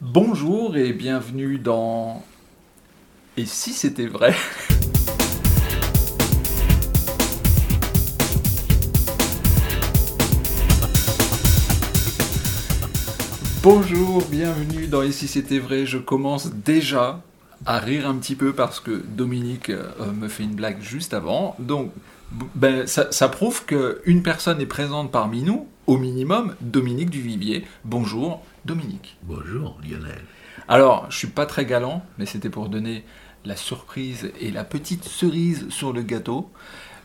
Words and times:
Bonjour 0.00 0.76
et 0.76 0.92
bienvenue 0.92 1.58
dans 1.58 2.22
Et 3.36 3.46
si 3.46 3.72
c'était 3.72 4.06
vrai? 4.06 4.32
Bonjour, 13.60 14.22
bienvenue 14.30 14.86
dans 14.86 15.02
Et 15.02 15.10
si 15.10 15.26
c'était 15.26 15.58
vrai. 15.58 15.84
Je 15.84 15.98
commence 15.98 16.54
déjà 16.54 17.20
à 17.66 17.80
rire 17.80 18.08
un 18.08 18.14
petit 18.18 18.36
peu 18.36 18.52
parce 18.52 18.78
que 18.78 19.02
Dominique 19.04 19.70
euh, 19.70 19.90
me 20.14 20.28
fait 20.28 20.44
une 20.44 20.54
blague 20.54 20.80
juste 20.80 21.12
avant. 21.12 21.56
Donc, 21.58 21.90
ben, 22.54 22.86
ça, 22.86 23.10
ça 23.10 23.28
prouve 23.28 23.64
qu'une 23.64 24.22
personne 24.22 24.60
est 24.60 24.66
présente 24.66 25.10
parmi 25.10 25.42
nous, 25.42 25.66
au 25.88 25.96
minimum, 25.98 26.54
Dominique 26.60 27.10
Duvivier. 27.10 27.64
Bonjour, 27.84 28.44
Dominique. 28.72 29.16
Bonjour 29.22 29.78
Lionel. 29.82 30.20
Alors, 30.68 31.06
je 31.10 31.16
suis 31.16 31.28
pas 31.28 31.46
très 31.46 31.64
galant, 31.64 32.04
mais 32.18 32.26
c'était 32.26 32.50
pour 32.50 32.68
donner 32.68 33.02
la 33.46 33.56
surprise 33.56 34.30
et 34.42 34.50
la 34.50 34.62
petite 34.62 35.04
cerise 35.04 35.70
sur 35.70 35.94
le 35.94 36.02
gâteau. 36.02 36.50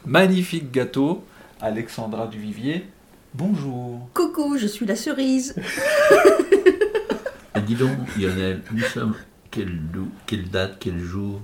Magnifique 0.05 0.73
gâteau, 0.73 1.23
Alexandra 1.61 2.27
Duvivier. 2.27 2.85
Bonjour. 3.33 4.09
Coucou, 4.13 4.57
je 4.57 4.67
suis 4.67 4.85
la 4.85 4.97
cerise. 4.97 5.55
Et 7.55 7.61
dis 7.61 7.75
donc 7.75 7.97
Lionel, 8.17 8.61
nous 8.73 8.81
sommes 8.81 9.15
quelle, 9.49 9.79
quelle 10.25 10.49
date, 10.49 10.75
quel 10.81 10.99
jour? 10.99 11.39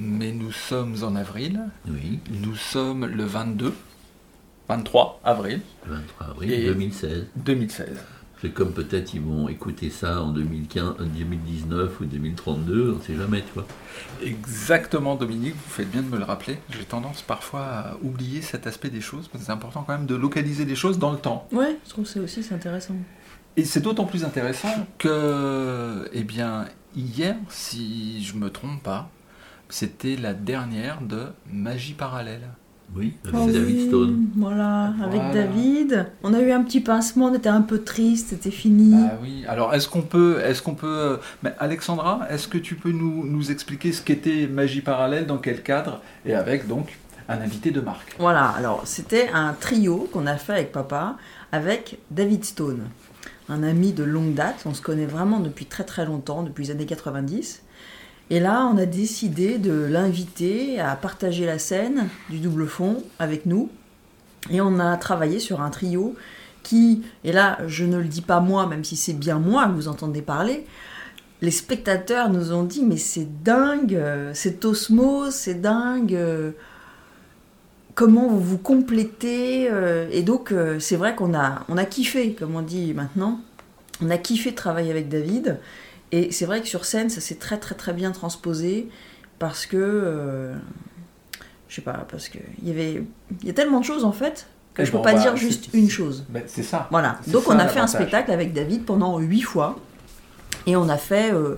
Mais 0.00 0.32
nous 0.32 0.50
sommes 0.50 0.96
en 1.04 1.14
avril. 1.14 1.60
Oui, 1.86 2.18
Nous 2.42 2.56
sommes 2.56 3.06
le 3.06 3.22
22, 3.24 3.72
23 4.68 5.20
avril 5.22 5.60
23 5.86 6.26
avril 6.26 6.52
Et- 6.52 6.64
2016. 6.66 7.26
2016. 7.36 7.88
C'est 8.44 8.50
comme 8.50 8.74
peut-être 8.74 9.14
ils 9.14 9.22
vont 9.22 9.48
écouter 9.48 9.88
ça 9.88 10.20
en 10.22 10.28
2015, 10.28 10.96
en 11.00 11.04
2019 11.04 11.98
ou 11.98 12.04
2032, 12.04 12.92
on 12.92 12.98
ne 12.98 13.02
sait 13.02 13.16
jamais, 13.16 13.40
tu 13.40 13.54
vois. 13.54 13.66
Exactement, 14.22 15.14
Dominique, 15.14 15.54
vous 15.54 15.70
faites 15.70 15.90
bien 15.90 16.02
de 16.02 16.08
me 16.08 16.18
le 16.18 16.24
rappeler. 16.24 16.58
J'ai 16.68 16.84
tendance 16.84 17.22
parfois 17.22 17.62
à 17.62 17.96
oublier 18.02 18.42
cet 18.42 18.66
aspect 18.66 18.90
des 18.90 19.00
choses, 19.00 19.28
parce 19.28 19.40
que 19.40 19.46
c'est 19.46 19.52
important 19.52 19.82
quand 19.86 19.94
même 19.94 20.04
de 20.04 20.14
localiser 20.14 20.66
les 20.66 20.76
choses 20.76 20.98
dans 20.98 21.10
le 21.10 21.16
temps. 21.16 21.48
Ouais, 21.52 21.78
je 21.86 21.88
trouve 21.88 22.04
ça 22.04 22.20
aussi 22.20 22.42
c'est 22.42 22.54
intéressant. 22.54 22.92
Et 23.56 23.64
c'est 23.64 23.80
d'autant 23.80 24.04
plus 24.04 24.24
intéressant 24.24 24.86
que, 24.98 26.06
eh 26.12 26.24
bien, 26.24 26.66
hier, 26.94 27.36
si 27.48 28.22
je 28.22 28.36
me 28.36 28.50
trompe 28.50 28.82
pas, 28.82 29.08
c'était 29.70 30.16
la 30.16 30.34
dernière 30.34 31.00
de 31.00 31.28
Magie 31.50 31.94
parallèle. 31.94 32.50
Oui, 32.96 33.14
avec 33.24 33.34
Oh 33.34 33.46
David 33.50 33.76
oui, 33.76 33.88
Stone. 33.88 34.26
Voilà, 34.36 34.94
avec 35.02 35.20
Voilà. 35.20 35.34
David. 35.34 36.06
On 36.22 36.32
a 36.32 36.40
eu 36.40 36.52
un 36.52 36.62
petit 36.62 36.80
pincement, 36.80 37.26
on 37.26 37.34
était 37.34 37.48
un 37.48 37.62
peu 37.62 37.82
triste, 37.82 38.28
c'était 38.30 38.52
fini. 38.52 38.94
Ah 38.96 39.14
oui. 39.20 39.44
Alors, 39.48 39.74
est-ce 39.74 39.88
qu'on 39.88 40.02
peut, 40.02 40.40
est-ce 40.44 40.62
qu'on 40.62 40.74
peut, 40.74 40.86
euh, 40.86 41.16
mais 41.42 41.52
Alexandra, 41.58 42.20
est-ce 42.30 42.46
que 42.46 42.58
tu 42.58 42.76
peux 42.76 42.92
nous, 42.92 43.26
nous 43.26 43.50
expliquer 43.50 43.92
ce 43.92 44.00
qu'était 44.00 44.46
Magie 44.46 44.80
parallèle, 44.80 45.26
dans 45.26 45.38
quel 45.38 45.62
cadre, 45.62 46.00
et 46.24 46.34
avec 46.34 46.68
donc 46.68 46.96
un 47.28 47.40
invité 47.40 47.72
de 47.72 47.80
marque? 47.80 48.14
Voilà, 48.20 48.46
alors 48.50 48.82
c'était 48.84 49.28
un 49.34 49.54
trio 49.54 50.08
qu'on 50.12 50.26
a 50.26 50.36
fait 50.36 50.52
avec 50.52 50.70
papa, 50.72 51.16
avec 51.50 51.98
David 52.12 52.44
Stone, 52.44 52.82
un 53.48 53.62
ami 53.64 53.92
de 53.92 54.04
longue 54.04 54.34
date. 54.34 54.62
On 54.66 54.74
se 54.74 54.82
connaît 54.82 55.06
vraiment 55.06 55.40
depuis 55.40 55.66
très 55.66 55.84
très 55.84 56.04
longtemps, 56.06 56.44
depuis 56.44 56.66
les 56.66 56.70
années 56.70 56.86
90. 56.86 57.62
Et 58.30 58.40
là, 58.40 58.68
on 58.72 58.78
a 58.78 58.86
décidé 58.86 59.58
de 59.58 59.72
l'inviter 59.72 60.80
à 60.80 60.96
partager 60.96 61.44
la 61.46 61.58
scène 61.58 62.08
du 62.30 62.38
double 62.38 62.66
fond 62.66 63.02
avec 63.18 63.46
nous. 63.46 63.70
Et 64.50 64.60
on 64.60 64.78
a 64.78 64.96
travaillé 64.96 65.38
sur 65.38 65.60
un 65.60 65.70
trio 65.70 66.14
qui, 66.62 67.02
et 67.24 67.32
là, 67.32 67.58
je 67.66 67.84
ne 67.84 67.98
le 67.98 68.04
dis 68.04 68.22
pas 68.22 68.40
moi, 68.40 68.66
même 68.66 68.84
si 68.84 68.96
c'est 68.96 69.12
bien 69.12 69.38
moi 69.38 69.66
que 69.66 69.72
vous 69.72 69.88
entendez 69.88 70.22
parler, 70.22 70.64
les 71.42 71.50
spectateurs 71.50 72.30
nous 72.30 72.52
ont 72.52 72.62
dit 72.62 72.82
mais 72.84 72.96
c'est 72.96 73.42
dingue, 73.42 74.00
cette 74.32 74.64
osmose, 74.64 75.34
c'est 75.34 75.60
dingue. 75.60 76.16
comment 77.94 78.28
vous 78.28 78.40
vous 78.40 78.58
complétez. 78.58 79.70
euh, 79.70 80.08
et 80.10 80.22
donc, 80.22 80.52
euh, 80.52 80.78
c'est 80.80 80.96
vrai 80.96 81.14
qu'on 81.14 81.34
a, 81.34 81.64
on 81.68 81.76
a 81.76 81.84
kiffé, 81.84 82.32
comme 82.32 82.56
on 82.56 82.62
dit 82.62 82.94
maintenant. 82.94 83.40
On 84.00 84.10
a 84.10 84.18
kiffé 84.18 84.50
de 84.50 84.56
travailler 84.56 84.90
avec 84.90 85.08
David. 85.08 85.58
Et 86.16 86.30
c'est 86.30 86.46
vrai 86.46 86.60
que 86.60 86.68
sur 86.68 86.84
scène, 86.84 87.10
ça 87.10 87.20
s'est 87.20 87.34
très, 87.36 87.58
très, 87.58 87.74
très 87.74 87.92
bien 87.92 88.12
transposé. 88.12 88.88
Parce 89.38 89.66
que. 89.66 89.76
euh, 89.78 90.54
je 91.68 91.74
sais 91.76 91.82
pas, 91.82 92.06
parce 92.10 92.28
que 92.28 92.38
il 92.62 92.68
y 92.68 92.70
avait. 92.70 93.02
Il 93.42 93.46
y 93.46 93.50
a 93.50 93.54
tellement 93.54 93.80
de 93.80 93.84
choses 93.84 94.04
en 94.04 94.12
fait 94.12 94.46
que 94.74 94.84
je 94.84 94.92
ben, 94.92 94.98
peux 94.98 95.02
pas 95.02 95.14
va- 95.14 95.20
dire 95.20 95.36
juste 95.36 95.70
une 95.74 95.90
chose. 95.90 96.24
Ben, 96.28 96.42
c'est 96.46 96.62
ça. 96.62 96.86
Voilà. 96.90 97.18
Donc 97.28 97.42
ça, 97.44 97.50
on 97.52 97.58
a 97.58 97.66
fait 97.66 97.80
un 97.80 97.86
spectacle 97.88 98.30
avec 98.30 98.52
David 98.52 98.84
pendant 98.84 99.18
huit 99.18 99.42
fois. 99.42 99.78
Et 100.66 100.76
on 100.76 100.88
a 100.88 100.96
fait 100.96 101.32
euh, 101.32 101.56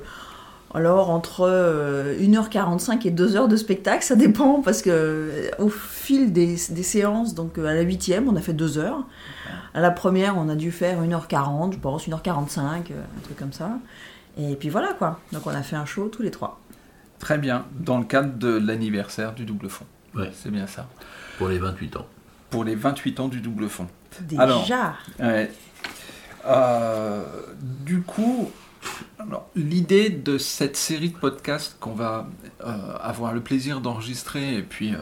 alors 0.74 1.10
entre 1.10 1.42
euh, 1.42 2.18
1h45 2.18 3.06
et 3.06 3.10
2h 3.10 3.46
de 3.48 3.56
spectacle, 3.56 4.02
ça 4.04 4.16
dépend 4.16 4.62
parce 4.62 4.82
que 4.82 4.90
euh, 4.90 5.50
au 5.58 5.68
fil 5.68 6.32
des, 6.32 6.56
des 6.70 6.82
séances, 6.82 7.34
donc 7.34 7.58
euh, 7.58 7.66
à 7.66 7.74
la 7.74 7.82
huitième, 7.82 8.28
on 8.28 8.36
a 8.36 8.40
fait 8.40 8.52
2 8.54 8.78
heures. 8.78 9.04
À 9.74 9.80
la 9.80 9.90
première, 9.90 10.36
on 10.38 10.48
a 10.48 10.54
dû 10.56 10.72
faire 10.72 11.02
1h40, 11.02 11.72
je 11.74 11.78
pense, 11.78 12.08
1h45, 12.08 12.10
euh, 12.10 12.72
un 13.16 13.20
truc 13.22 13.36
comme 13.38 13.52
ça. 13.52 13.78
Et 14.38 14.54
puis 14.56 14.69
voilà 14.69 14.92
quoi. 14.94 15.20
Donc 15.32 15.47
on 15.47 15.50
a 15.50 15.62
fait 15.62 15.76
un 15.76 15.86
show 15.86 16.08
tous 16.08 16.22
les 16.22 16.30
trois. 16.30 16.60
Très 17.19 17.38
bien. 17.38 17.64
Dans 17.80 17.98
le 17.98 18.04
cadre 18.04 18.34
de 18.34 18.48
l'anniversaire 18.58 19.32
du 19.34 19.44
double 19.47 19.69
fond. 19.70 19.86
Ouais. 20.14 20.30
C'est 20.34 20.50
bien 20.50 20.66
ça. 20.66 20.88
Pour 21.38 21.48
les 21.48 21.58
28 21.58 21.97
ans. 21.97 22.06
Pour 22.50 22.64
les 22.64 22.74
28 22.74 23.20
ans 23.20 23.28
du 23.28 23.41
double 23.41 23.69
fond. 23.69 23.86
Déjà. 24.20 24.42
Alors. 24.42 24.66
Ouais. 25.20 25.50
Euh, 26.47 27.24
du 27.60 28.02
coup, 28.02 28.50
alors, 29.19 29.48
l'idée 29.56 30.10
de 30.10 30.38
cette 30.38 30.76
série 30.76 31.10
de 31.10 31.16
podcasts 31.16 31.76
qu'on 31.80 31.94
va 31.94 32.28
euh, 32.64 32.97
avoir 33.00 33.32
le 33.32 33.41
plaisir 33.41 33.80
d'enregistrer 33.80 34.54
et 34.56 34.62
puis 34.62 34.94
euh, 34.94 34.98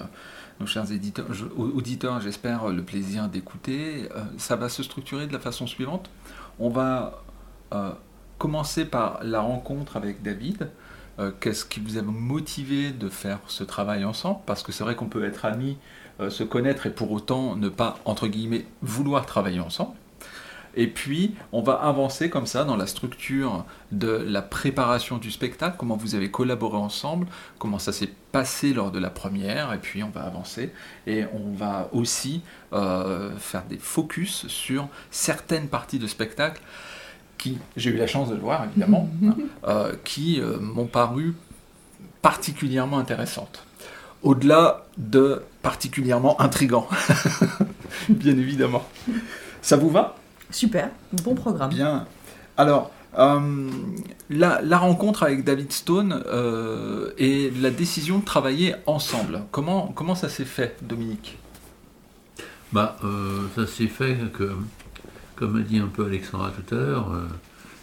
nos 0.60 0.66
chers 0.66 0.90
éditeurs, 0.90 1.26
je- 1.32 1.44
au- 1.44 1.70
auditeurs, 1.76 2.20
j'espère, 2.20 2.68
le 2.68 2.82
plaisir 2.82 3.28
d'écouter, 3.28 4.08
euh, 4.16 4.22
ça 4.38 4.56
va 4.56 4.68
se 4.68 4.82
structurer 4.82 5.26
de 5.26 5.32
la 5.32 5.38
façon 5.40 5.66
suivante. 5.66 6.08
On 6.58 6.70
va 6.70 7.22
euh, 7.74 7.90
commencer 8.38 8.84
par 8.84 9.20
la 9.22 9.40
rencontre 9.40 9.96
avec 9.96 10.22
David. 10.22 10.70
Euh, 11.18 11.30
Qu'est-ce 11.40 11.64
qui 11.64 11.80
vous 11.80 11.98
a 11.98 12.02
motivé 12.02 12.90
de 12.90 13.08
faire 13.08 13.38
ce 13.46 13.64
travail 13.64 14.04
ensemble? 14.04 14.40
Parce 14.46 14.62
que 14.62 14.72
c'est 14.72 14.84
vrai 14.84 14.96
qu'on 14.96 15.06
peut 15.06 15.24
être 15.24 15.44
amis, 15.44 15.78
euh, 16.20 16.30
se 16.30 16.42
connaître 16.42 16.86
et 16.86 16.90
pour 16.90 17.12
autant 17.12 17.56
ne 17.56 17.68
pas, 17.68 17.98
entre 18.04 18.26
guillemets, 18.26 18.66
vouloir 18.82 19.26
travailler 19.26 19.60
ensemble. 19.60 19.94
Et 20.76 20.88
puis, 20.88 21.34
on 21.52 21.62
va 21.62 21.74
avancer 21.74 22.30
comme 22.30 22.46
ça 22.46 22.64
dans 22.64 22.76
la 22.76 22.86
structure 22.86 23.64
de 23.92 24.08
la 24.08 24.42
préparation 24.42 25.18
du 25.18 25.30
spectacle, 25.30 25.76
comment 25.78 25.96
vous 25.96 26.14
avez 26.14 26.30
collaboré 26.30 26.76
ensemble, 26.76 27.28
comment 27.58 27.78
ça 27.78 27.92
s'est 27.92 28.10
passé 28.32 28.74
lors 28.74 28.90
de 28.90 28.98
la 28.98 29.10
première, 29.10 29.72
et 29.72 29.78
puis 29.78 30.02
on 30.02 30.10
va 30.10 30.22
avancer. 30.22 30.72
Et 31.06 31.24
on 31.32 31.52
va 31.52 31.88
aussi 31.92 32.42
euh, 32.72 33.36
faire 33.36 33.64
des 33.66 33.78
focus 33.78 34.48
sur 34.48 34.88
certaines 35.10 35.68
parties 35.68 36.00
de 36.00 36.08
spectacle 36.08 36.60
qui, 37.44 37.58
j'ai 37.76 37.90
eu 37.90 37.96
la 37.96 38.06
chance 38.06 38.30
de 38.30 38.34
le 38.34 38.40
voir 38.40 38.64
évidemment, 38.64 39.08
hein, 39.24 39.34
euh, 39.68 39.92
qui 40.02 40.40
euh, 40.40 40.58
m'ont 40.58 40.86
paru 40.86 41.34
particulièrement 42.22 42.98
intéressantes. 42.98 43.66
Au-delà 44.22 44.86
de 44.96 45.42
particulièrement 45.60 46.40
intrigants, 46.40 46.88
bien 48.08 48.38
évidemment. 48.38 48.82
Ça 49.60 49.76
vous 49.76 49.90
va? 49.90 50.16
Super, 50.50 50.88
bon 51.22 51.34
programme. 51.34 51.68
Bien. 51.68 52.06
Alors, 52.56 52.90
euh, 53.18 53.70
la, 54.30 54.62
la 54.62 54.78
rencontre 54.78 55.22
avec 55.22 55.44
David 55.44 55.70
Stone 55.70 56.24
euh, 56.26 57.10
et 57.18 57.50
la 57.60 57.70
décision 57.70 58.20
de 58.20 58.24
travailler 58.24 58.74
ensemble, 58.86 59.42
comment, 59.50 59.92
comment 59.94 60.14
ça 60.14 60.30
s'est 60.30 60.46
fait, 60.46 60.78
Dominique? 60.80 61.36
Bah, 62.72 62.96
euh, 63.04 63.42
ça 63.54 63.66
s'est 63.66 63.86
fait 63.88 64.16
que, 64.32 64.56
comme 65.36 65.56
a 65.56 65.60
dit 65.62 65.78
un 65.78 65.86
peu 65.88 66.06
Alexandra 66.06 66.50
tout 66.50 66.74
à 66.74 66.78
l'heure, 66.78 67.12
euh, 67.12 67.26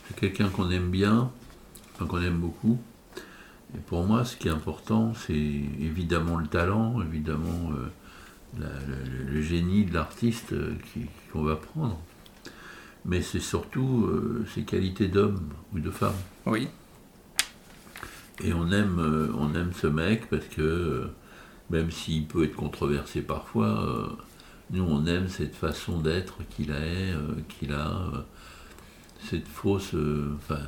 c'est 0.07 0.15
quelqu'un 0.19 0.49
qu'on 0.49 0.69
aime 0.71 0.89
bien, 0.89 1.31
enfin, 1.93 2.05
qu'on 2.05 2.21
aime 2.21 2.37
beaucoup. 2.39 2.79
Et 3.75 3.79
pour 3.79 4.05
moi, 4.05 4.25
ce 4.25 4.35
qui 4.35 4.47
est 4.47 4.51
important, 4.51 5.13
c'est 5.13 5.33
évidemment 5.33 6.37
le 6.37 6.47
talent, 6.47 7.01
évidemment 7.01 7.71
euh, 7.73 8.59
la- 8.59 9.31
le 9.31 9.41
génie 9.41 9.85
de 9.85 9.93
l'artiste 9.93 10.53
euh, 10.53 10.73
qu'on 11.31 11.43
va 11.43 11.55
prendre. 11.55 11.97
Mais 13.05 13.21
c'est 13.21 13.39
surtout 13.39 14.07
ses 14.53 14.61
qualités 14.61 15.07
d'homme 15.07 15.41
ou 15.73 15.79
de 15.79 15.89
femme. 15.89 16.13
Oui. 16.45 16.67
Et 18.43 18.53
on 18.53 18.71
aime, 18.71 19.31
on 19.35 19.55
aime 19.55 19.71
ce 19.73 19.87
mec 19.87 20.29
parce 20.29 20.45
que, 20.45 21.07
même 21.71 21.89
s'il 21.89 22.25
peut 22.27 22.43
être 22.43 22.55
controversé 22.55 23.21
parfois, 23.23 24.15
nous 24.71 24.83
on 24.83 25.05
aime 25.05 25.27
cette 25.27 25.55
façon 25.55 25.99
d'être 25.99 26.37
qu'il 26.49 26.71
a, 26.71 26.75
euh, 26.75 27.35
qu'il 27.49 27.73
a 27.73 27.89
euh, 27.89 28.21
cette 29.29 29.47
fausse. 29.47 29.93
euh, 29.93 30.33
Enfin, 30.37 30.61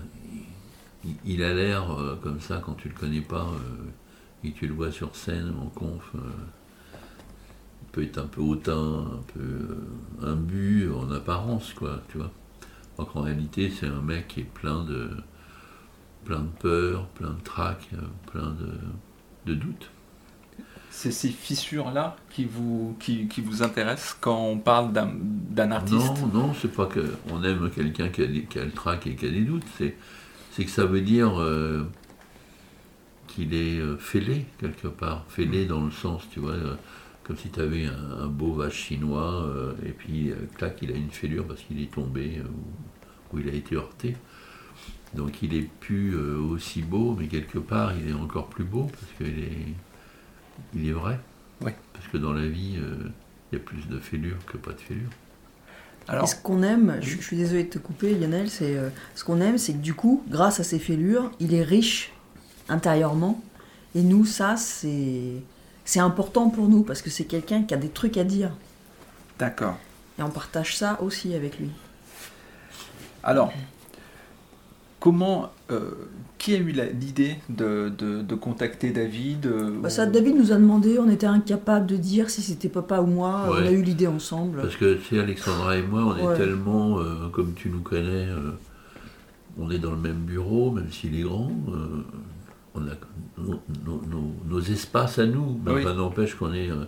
il, 1.25 1.44
a 1.44 1.53
l'air 1.53 1.85
comme 2.21 2.39
ça 2.39 2.61
quand 2.65 2.75
tu 2.75 2.88
le 2.88 2.95
connais 2.95 3.21
pas 3.21 3.51
et 4.44 4.53
tu 4.53 4.67
le 4.67 4.73
vois 4.73 4.91
sur 4.91 5.15
scène 5.17 5.53
en 5.61 5.67
conf. 5.67 6.13
il 6.15 7.88
peut 7.91 8.03
être 8.03 8.19
un 8.19 8.27
peu 8.27 8.41
hautain, 8.41 9.05
un 9.11 9.23
peu 9.33 9.77
imbu 10.25 10.89
en 10.94 11.11
apparence, 11.11 11.73
quoi, 11.73 12.01
tu 12.09 12.19
vois. 12.19 12.31
Alors 12.97 13.11
qu'en 13.11 13.21
réalité, 13.21 13.69
c'est 13.69 13.88
un 13.88 14.01
mec 14.01 14.29
qui 14.29 14.41
est 14.41 14.44
plein 14.44 14.83
de, 14.85 15.09
plein 16.23 16.39
de 16.39 16.49
peur, 16.61 17.07
plein 17.09 17.31
de 17.31 17.41
trac, 17.44 17.89
plein 18.31 18.51
de, 18.51 18.71
de 19.45 19.56
doutes. 19.56 19.93
C'est 20.95 21.12
ces 21.12 21.30
fissures-là 21.30 22.16
qui 22.30 22.45
vous, 22.45 22.95
qui, 23.00 23.28
qui 23.28 23.42
vous 23.42 23.63
intéressent 23.63 24.16
quand 24.22 24.40
on 24.40 24.60
parle 24.60 24.94
d'un 24.94 25.10
d'un 25.12 25.72
artiste? 25.72 26.13
Non, 26.22 26.28
non, 26.28 26.54
c'est 26.54 26.72
pas 26.72 26.86
que 26.86 27.16
on 27.31 27.44
aime 27.44 27.72
quelqu'un 27.72 28.10
qui 28.10 28.45
qui 28.45 28.60
a 28.60 28.63
le 28.63 28.72
trac 28.72 29.07
et 29.07 29.16
qui 29.16 29.25
a 29.25 29.30
des 29.30 29.42
doutes. 29.42 29.66
C'est, 29.78 29.95
que 30.63 30.69
ça 30.69 30.86
veut 30.86 31.01
dire 31.01 31.42
euh, 31.42 31.84
qu'il 33.28 33.56
est 33.56 33.80
euh, 33.80 33.98
fêlé 33.98 34.45
quelque 34.60 34.88
part. 34.88 35.25
Fêlé 35.30 35.66
dans 35.66 35.84
le 35.84 35.90
sens, 35.92 36.22
tu 36.31 36.40
vois, 36.40 36.51
euh, 36.51 36.75
comme 37.24 37.38
si 37.38 37.50
tu 37.50 37.60
avais 37.60 37.86
un, 37.86 38.25
un 38.25 38.28
beau 38.28 38.54
vache 38.54 38.75
chinois 38.75 39.44
euh, 39.45 39.74
et 39.84 39.92
puis 39.92 40.31
clac, 40.57 40.78
il 40.84 40.92
a 40.92 40.95
une 40.95 41.10
fêlure 41.10 41.45
parce 41.48 41.62
qu'il 41.63 41.81
est 41.81 41.92
tombé 41.92 42.40
ou, 42.45 43.36
ou 43.36 43.40
il 43.40 43.50
a 43.50 43.54
été 43.54 43.75
heurté. 43.75 44.16
Donc 45.16 45.42
il 45.42 45.56
est 45.56 45.68
plus 45.80 46.16
aussi 46.16 46.81
beau, 46.84 47.16
mais 47.19 47.28
quelque 47.28 47.60
part 47.60 47.94
il 47.98 48.10
est 48.12 48.13
encore 48.25 48.48
plus 48.48 48.63
beau 48.63 48.86
parce 48.86 49.12
qu'il 49.18 49.40
est, 49.40 49.74
il 50.75 50.88
est 50.88 50.94
vrai. 50.94 51.19
Oui. 51.61 51.71
Parce 51.94 52.07
que 52.07 52.17
dans 52.17 52.33
la 52.33 52.47
vie, 52.47 52.75
euh, 52.77 53.09
il 53.51 53.57
y 53.57 53.61
a 53.61 53.63
plus 53.63 53.88
de 53.88 54.00
fêlures 54.00 54.38
que 54.45 54.57
pas 54.57 54.71
de 54.71 54.79
fêlures. 54.79 55.09
Alors, 56.07 56.25
Et 56.25 56.27
ce 56.27 56.35
qu'on 56.35 56.63
aime, 56.63 56.97
je, 57.01 57.11
je 57.15 57.21
suis 57.21 57.38
désolée 57.38 57.63
de 57.63 57.69
te 57.69 57.79
couper 57.79 58.13
Lionel, 58.15 58.50
c'est 58.50 58.75
euh, 58.75 58.89
ce 59.15 59.23
qu'on 59.23 59.39
aime, 59.39 59.57
c'est 59.57 59.73
que 59.73 59.77
du 59.77 59.94
coup, 59.94 60.23
grâce 60.27 60.59
à 60.59 60.63
ses 60.63 60.79
fêlures, 60.79 61.31
il 61.39 61.53
est 61.53 61.63
riche 61.63 62.11
intérieurement. 62.67 63.41
Et 63.95 64.01
nous, 64.01 64.25
ça, 64.25 64.57
c'est 64.57 65.41
c'est 65.85 66.00
important 66.00 66.50
pour 66.50 66.67
nous 66.69 66.83
parce 66.83 67.01
que 67.01 67.09
c'est 67.09 67.25
quelqu'un 67.25 67.63
qui 67.63 67.73
a 67.73 67.77
des 67.77 67.89
trucs 67.89 68.17
à 68.17 68.23
dire. 68.23 68.51
d'accord. 69.39 69.77
Et 70.19 70.21
on 70.23 70.29
partage 70.29 70.77
ça 70.77 71.01
aussi 71.01 71.33
avec 71.33 71.57
lui. 71.57 71.71
Alors, 73.23 73.51
comment, 74.99 75.51
qui 76.37 76.53
a 76.55 76.57
eu 76.57 76.73
l'idée 76.99 77.35
de, 77.49 77.89
de- 77.97 78.21
de 78.21 78.35
contacter 78.35 78.91
David 78.91 79.45
euh, 79.45 79.69
Bah, 79.81 79.89
ça, 79.89 80.05
David 80.05 80.35
nous 80.35 80.51
a 80.51 80.55
demandé, 80.55 80.99
on 80.99 81.09
était 81.09 81.25
incapable 81.25 81.85
de 81.85 81.95
dire 81.95 82.29
si 82.29 82.41
c'était 82.41 82.67
papa 82.69 82.99
ou 82.99 83.05
moi. 83.07 83.45
On 83.49 83.53
a 83.53 83.71
eu 83.71 83.81
l'idée 83.81 84.07
ensemble. 84.07 84.59
Parce 84.61 84.75
que 84.75 84.97
c'est 85.09 85.19
Alexandra 85.19 85.77
et 85.77 85.81
moi, 85.83 86.01
on 86.19 86.27
Ouais. 86.27 86.33
est 86.33 86.37
tellement, 86.37 86.99
euh, 86.99 87.29
comme 87.31 87.53
tu 87.53 87.69
nous 87.69 87.79
connais, 87.81 88.27
euh, 88.27 88.51
on 89.57 89.69
est 89.71 89.79
dans 89.79 89.91
le 89.91 89.97
même 89.97 90.17
bureau, 90.25 90.71
même 90.71 90.91
s'il 90.91 91.17
est 91.17 91.23
grand. 91.23 91.51
euh, 91.69 92.03
on 92.75 92.81
a 92.87 92.93
nos, 93.37 93.59
nos- 93.85 94.01
nos- 94.09 94.33
nos 94.49 94.59
espaces 94.61 95.19
à 95.19 95.27
nous, 95.27 95.59
mais 95.63 95.73
Oui. 95.73 95.83
ça 95.83 95.93
n'empêche 95.93 96.33
qu'on 96.35 96.53
est 96.53 96.69
euh, 96.71 96.85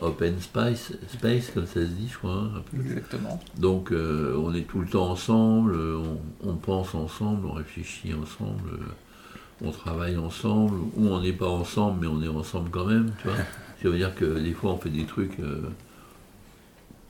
open 0.00 0.40
space, 0.40 0.92
space, 1.08 1.50
comme 1.50 1.66
ça 1.66 1.80
se 1.80 1.86
dit, 1.86 2.08
je 2.08 2.18
crois. 2.18 2.50
un 2.56 2.60
peu. 2.70 2.80
Exactement. 2.80 3.40
Donc 3.58 3.90
euh, 3.92 4.36
on 4.38 4.54
est 4.54 4.62
tout 4.62 4.80
le 4.80 4.86
temps 4.86 5.10
ensemble, 5.10 5.76
on, 5.76 6.20
on 6.48 6.54
pense 6.54 6.94
ensemble, 6.94 7.46
on 7.46 7.52
réfléchit 7.52 8.14
ensemble, 8.14 8.70
euh, 8.72 9.64
on 9.66 9.70
travaille 9.72 10.16
ensemble, 10.16 10.76
ou 10.96 11.08
on 11.08 11.20
n'est 11.20 11.32
pas 11.32 11.48
ensemble, 11.48 12.00
mais 12.02 12.06
on 12.06 12.22
est 12.22 12.28
ensemble 12.28 12.70
quand 12.70 12.86
même, 12.86 13.12
tu 13.20 13.28
vois. 13.28 13.36
Ça 13.82 13.90
veut 13.90 13.98
dire 13.98 14.14
que 14.14 14.38
des 14.38 14.52
fois 14.52 14.72
on 14.72 14.78
fait 14.78 14.88
des 14.88 15.04
trucs 15.04 15.38
euh, 15.40 15.68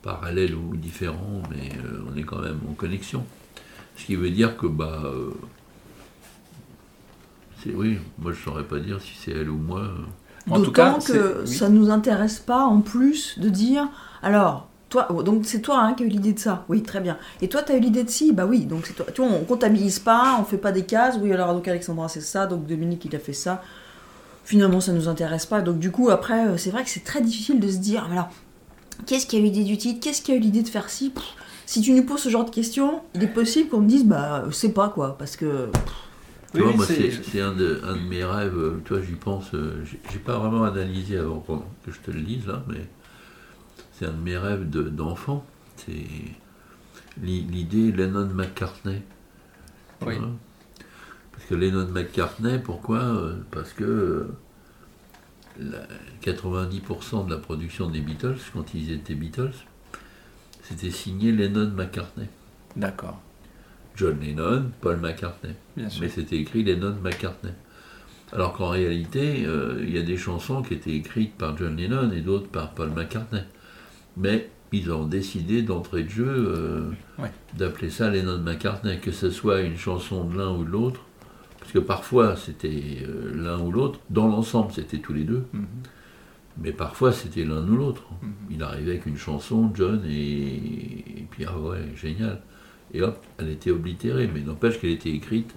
parallèles 0.03 0.55
ou 0.55 0.75
différents, 0.77 1.43
mais 1.51 1.71
euh, 1.85 2.03
on 2.11 2.17
est 2.17 2.25
quand 2.25 2.41
même 2.41 2.59
en 2.69 2.73
connexion. 2.73 3.25
Ce 3.97 4.07
qui 4.07 4.17
veut 4.17 4.31
dire 4.31 4.57
que 4.57 4.67
bah 4.67 5.05
oui, 7.67 7.99
moi 8.19 8.33
je 8.33 8.43
saurais 8.43 8.65
pas 8.65 8.81
dire 8.81 9.01
si 9.01 9.15
c'est 9.15 9.31
elle 9.31 9.51
ou 9.51 9.57
moi. 9.57 9.89
Euh. 10.51 10.55
En 10.55 10.61
tout 10.61 10.73
cas, 10.73 10.99
que 11.05 11.43
oui. 11.43 11.49
ça 11.49 11.69
nous 11.69 11.91
intéresse 11.91 12.39
pas 12.39 12.65
en 12.65 12.81
plus 12.81 13.39
de 13.39 13.49
dire 13.49 13.89
alors 14.23 14.69
toi 14.91 15.09
oh, 15.11 15.23
donc 15.23 15.45
c'est 15.45 15.61
toi 15.61 15.81
hein, 15.81 15.95
qui 15.95 16.03
as 16.03 16.07
eu 16.07 16.09
l'idée 16.11 16.33
de 16.33 16.39
ça. 16.39 16.65
Oui 16.69 16.83
très 16.83 17.01
bien. 17.01 17.19
Et 17.41 17.49
toi 17.49 17.63
tu 17.63 17.73
as 17.73 17.77
eu 17.77 17.81
l'idée 17.81 18.05
de 18.05 18.11
ci? 18.11 18.33
Bah 18.33 18.47
oui 18.47 18.65
donc 18.65 18.87
c'est 18.87 18.95
toi. 18.95 19.07
Tu 19.13 19.23
vois 19.23 19.31
on 19.31 19.45
comptabilise 19.45 19.99
pas 19.99 20.37
on 20.41 20.45
fait 20.45 20.59
pas 20.59 20.73
des 20.73 20.85
cases. 20.85 21.19
Oui 21.21 21.33
alors 21.33 21.53
donc 21.55 21.67
Alexandra 21.67 22.09
c'est 22.09 22.21
ça 22.21 22.47
donc 22.47 22.67
Dominique 22.67 23.05
il 23.05 23.17
a 23.17 23.19
fait 23.19 23.33
ça. 23.33 23.63
Finalement 24.45 24.81
ça 24.81 24.93
nous 24.93 25.09
intéresse 25.09 25.47
pas. 25.47 25.63
Donc 25.63 25.79
du 25.79 25.91
coup 25.91 26.11
après 26.11 26.47
euh, 26.47 26.57
c'est 26.57 26.71
vrai 26.71 26.85
que 26.85 26.91
c'est 26.91 27.05
très 27.05 27.21
difficile 27.21 27.59
de 27.59 27.69
se 27.69 27.79
dire 27.79 28.07
alors 28.13 28.29
qu'est-ce 29.07 29.27
qui 29.27 29.37
a 29.37 29.39
eu 29.41 29.43
l'idée 29.43 29.65
du 29.65 29.79
titre? 29.79 30.01
Qu'est-ce 30.01 30.23
qui 30.23 30.33
a 30.33 30.37
eu 30.37 30.41
l'idée 30.41 30.63
de 30.63 30.69
faire 30.69 30.91
ci? 30.91 31.11
Pff, 31.11 31.25
si 31.67 31.81
tu 31.81 31.93
nous 31.93 32.05
poses 32.05 32.21
ce 32.21 32.29
genre 32.29 32.45
de 32.45 32.51
questions 32.51 33.01
il 33.15 33.23
est 33.23 33.29
possible 33.29 33.71
qu'on 33.71 33.81
me 33.81 33.89
dise 33.89 34.05
bah 34.05 34.45
c'est 34.53 34.73
pas 34.73 34.91
quoi 34.91 35.17
parce 35.19 35.37
que 35.37 35.71
Oui, 36.55 36.61
vois, 36.63 36.73
moi, 36.77 36.87
c'est- 36.87 37.41
un 37.41 37.53
de, 37.53 37.81
un 37.85 37.95
de 37.97 38.01
mes 38.03 38.25
rêves, 38.25 38.57
euh, 38.57 38.81
toi, 38.85 39.01
j'y 39.03 39.15
pense, 39.15 39.53
euh, 39.55 39.83
j'ai 40.11 40.19
pas 40.19 40.39
vraiment 40.39 40.65
analysé 40.65 41.19
avant 41.19 41.41
que 41.85 41.91
je 41.91 41.99
te 42.01 42.11
le 42.11 42.21
dise, 42.23 42.47
là, 42.47 42.63
mais 42.69 42.87
c'est 43.93 44.07
un 44.07 44.13
de 44.13 44.21
mes 44.23 44.37
rêves 44.39 44.69
de- 44.71 44.83
d'enfant. 44.89 45.45
c'est 45.77 45.93
l'i- 47.21 47.43
l'idée 47.43 47.91
Lennon-McCartney. 47.93 49.03
Oui. 50.07 50.17
vois? 50.19 50.31
Parce 51.33 51.45
que 51.47 51.55
Lennon-McCartney, 51.57 52.59
pourquoi? 52.61 53.01
Euh, 53.01 53.35
Parce 53.51 53.73
que 53.73 53.83
euh, 53.85 54.29
la- 55.59 55.87
90% 56.23 57.25
de 57.25 57.31
la 57.31 57.39
production 57.39 57.89
des 57.91 58.01
Beatles, 58.01 58.37
quand 58.53 58.73
ils 58.75 58.93
étaient 58.93 59.15
Beatles, 59.17 59.53
c'était 60.63 60.91
signé 60.91 61.33
Lennon-McCartney. 61.33 62.29
D'accord, 62.77 63.21
John 63.97 64.19
Lennon, 64.21 64.71
Paul 64.81 64.97
McCartney. 64.99 65.55
bien 65.77 65.89
sûr. 65.89 66.03
Mais 66.03 66.09
c'était 66.09 66.37
écrit 66.37 66.65
Lennon 66.65 66.97
McCartney. 67.03 67.53
Alors 68.33 68.53
qu'en 68.55 68.69
réalité, 68.71 69.45
euh, 69.47 69.83
il 69.87 69.95
y 69.95 69.99
a 69.99 70.03
des 70.03 70.17
chansons 70.17 70.63
qui 70.63 70.75
étaient 70.75 70.95
écrites 70.95 71.35
par 71.37 71.57
John 71.57 71.77
Lennon 71.77 72.11
et 72.11 72.21
d'autres 72.21 72.49
par 72.49 72.71
Paul 72.73 72.91
McCartney. 72.91 73.43
Mais 74.17 74.51
ils 74.73 74.91
ont 74.91 75.07
décidé 75.07 75.63
d'entrée 75.63 76.03
de 76.03 76.09
jeu 76.11 76.27
euh, 76.29 76.91
Ouais. 77.19 77.31
d'appeler 77.57 77.91
ça 77.91 78.11
Lennon 78.11 78.39
McCartney, 78.39 78.99
que 78.99 79.13
ce 79.13 79.31
soit 79.31 79.61
une 79.61 79.77
chanson 79.77 80.25
de 80.25 80.37
l'un 80.37 80.51
ou 80.51 80.65
de 80.65 80.71
l'autre, 80.71 81.01
parce 81.61 81.71
que 81.71 81.79
parfois 81.79 82.35
c'était 82.35 82.99
euh, 83.07 83.33
l'un 83.37 83.61
ou 83.61 83.71
l'autre, 83.71 84.01
dans 84.11 84.27
l'ensemble 84.27 84.73
c'était 84.73 84.99
tous 84.99 85.13
les 85.13 85.23
deux, 85.23 85.45
Mhm. 85.53 85.67
mais 86.59 86.73
parfois 86.73 87.13
c'était 87.13 87.45
l'un 87.45 87.63
ou 87.69 87.77
l'autre. 87.77 88.03
Mhm. 88.23 88.33
Il 88.51 88.63
arrivait 88.65 88.93
avec 88.93 89.07
une 89.07 89.17
chanson, 89.17 89.71
John, 89.75 90.03
et, 90.09 91.21
et 91.21 91.27
puis 91.31 91.45
ah 91.47 91.57
ouais, 91.57 91.79
génial. 91.95 92.41
Et 92.95 93.03
hop, 93.03 93.19
elle 93.39 93.51
était 93.51 93.71
oblitérée, 93.73 94.31
mais 94.33 94.41
n'empêche 94.41 94.81
qu'elle 94.81 94.91
était 94.91 95.11
écrite 95.11 95.53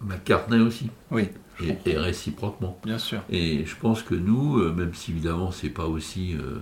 McCartney 0.00 0.58
aussi, 0.60 0.90
Oui, 1.10 1.28
et, 1.62 1.96
réciproquement. 1.96 2.78
bien 2.84 2.98
sûr. 2.98 3.22
Et 3.30 3.64
je 3.64 3.76
pense 3.76 4.02
que 4.02 4.14
nous, 4.14 4.58
euh, 4.58 4.72
même 4.72 4.92
si 4.92 5.12
évidemment 5.12 5.52
c'est 5.52 5.70
pas 5.70 5.86
aussi 5.86 6.34
euh, 6.34 6.58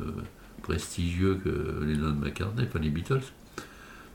prestigieux 0.62 1.40
que 1.42 1.82
les 1.84 1.94
Lennon 1.94 2.12
McCartney, 2.14 2.66
pas 2.66 2.78
les 2.78 2.90
Beatles, 2.90 3.22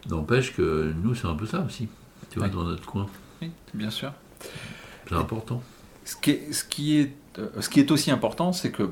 n'empêche 0.09 0.55
que 0.55 0.93
nous 1.03 1.15
c'est 1.15 1.27
un 1.27 1.35
peu 1.35 1.45
ça 1.47 1.61
aussi, 1.65 1.87
tu 2.29 2.39
vois, 2.39 2.47
Oui. 2.47 2.53
dans 2.53 2.63
notre 2.63 2.85
coin. 2.85 3.07
Oui, 3.41 3.51
bien 3.73 3.89
sûr. 3.89 4.13
C'est 5.07 5.15
important. 5.15 5.61
Ce 6.05 6.15
qui 6.15 6.31
est, 6.31 6.53
ce 6.53 6.63
qui 6.63 6.97
est, 6.99 7.13
euh, 7.39 7.47
ce 7.59 7.67
qui 7.67 7.79
est 7.79 7.91
aussi 7.91 8.11
important, 8.11 8.53
c'est 8.53 8.71
que 8.71 8.89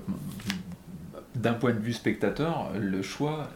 d'un 1.35 1.53
point 1.53 1.73
de 1.73 1.79
vue 1.79 1.93
spectateur, 1.93 2.71
le 2.77 3.01
choix 3.03 3.47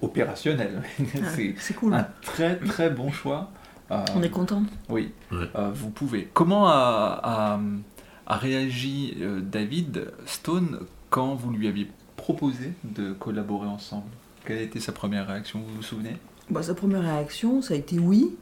opérationnel. 0.00 0.82
c'est 1.34 1.54
c'est 1.58 1.74
cool 1.74 1.94
un 1.94 2.06
très 2.22 2.56
très 2.56 2.90
bon 2.90 3.10
choix. 3.10 3.50
Euh, 3.90 4.02
on 4.14 4.22
est 4.22 4.30
content 4.30 4.62
Oui, 4.88 5.12
Ouais. 5.30 5.44
euh, 5.56 5.70
vous 5.74 5.90
pouvez. 5.90 6.28
Comment 6.32 6.66
a, 6.68 7.20
a- 7.22 7.60
a 8.26 8.36
réagi 8.36 9.16
euh, 9.20 9.40
David 9.40 10.12
Stone 10.26 10.80
quand 11.10 11.34
vous 11.34 11.50
lui 11.50 11.68
aviez 11.68 11.88
proposé 12.16 12.72
de 12.84 13.12
collaborer 13.12 13.66
ensemble? 13.68 14.06
Quelle 14.46 14.58
a 14.58 14.62
été 14.62 14.80
sa 14.80 14.92
première 14.92 15.26
réaction? 15.28 15.60
Vous 15.66 15.74
vous 15.76 15.82
souvenez? 15.82 16.16
Bah, 16.50 16.62
sa 16.62 16.74
première 16.74 17.02
réaction, 17.02 17.60
ça 17.62 17.74
a 17.74 17.76
été 17.76 17.98
oui, 17.98 18.34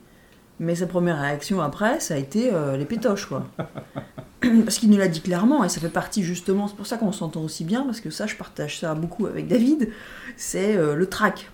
mais 0.60 0.74
sa 0.74 0.86
première 0.86 1.18
réaction 1.18 1.62
après, 1.62 2.00
ça 2.00 2.14
a 2.14 2.16
été 2.18 2.52
euh, 2.52 2.76
les 2.76 2.84
pétoches, 2.84 3.24
quoi. 3.24 3.48
parce 4.40 4.78
qu'il 4.78 4.90
nous 4.90 4.98
l'a 4.98 5.08
dit 5.08 5.22
clairement, 5.22 5.64
et 5.64 5.70
ça 5.70 5.80
fait 5.80 5.88
partie 5.88 6.22
justement, 6.22 6.68
c'est 6.68 6.76
pour 6.76 6.86
ça 6.86 6.98
qu'on 6.98 7.12
s'entend 7.12 7.40
aussi 7.40 7.64
bien, 7.64 7.82
parce 7.84 8.00
que 8.00 8.10
ça, 8.10 8.26
je 8.26 8.36
partage 8.36 8.78
ça 8.78 8.94
beaucoup 8.94 9.26
avec 9.26 9.48
David, 9.48 9.88
c'est 10.36 10.76
euh, 10.76 10.94
le 10.94 11.06
trac. 11.06 11.50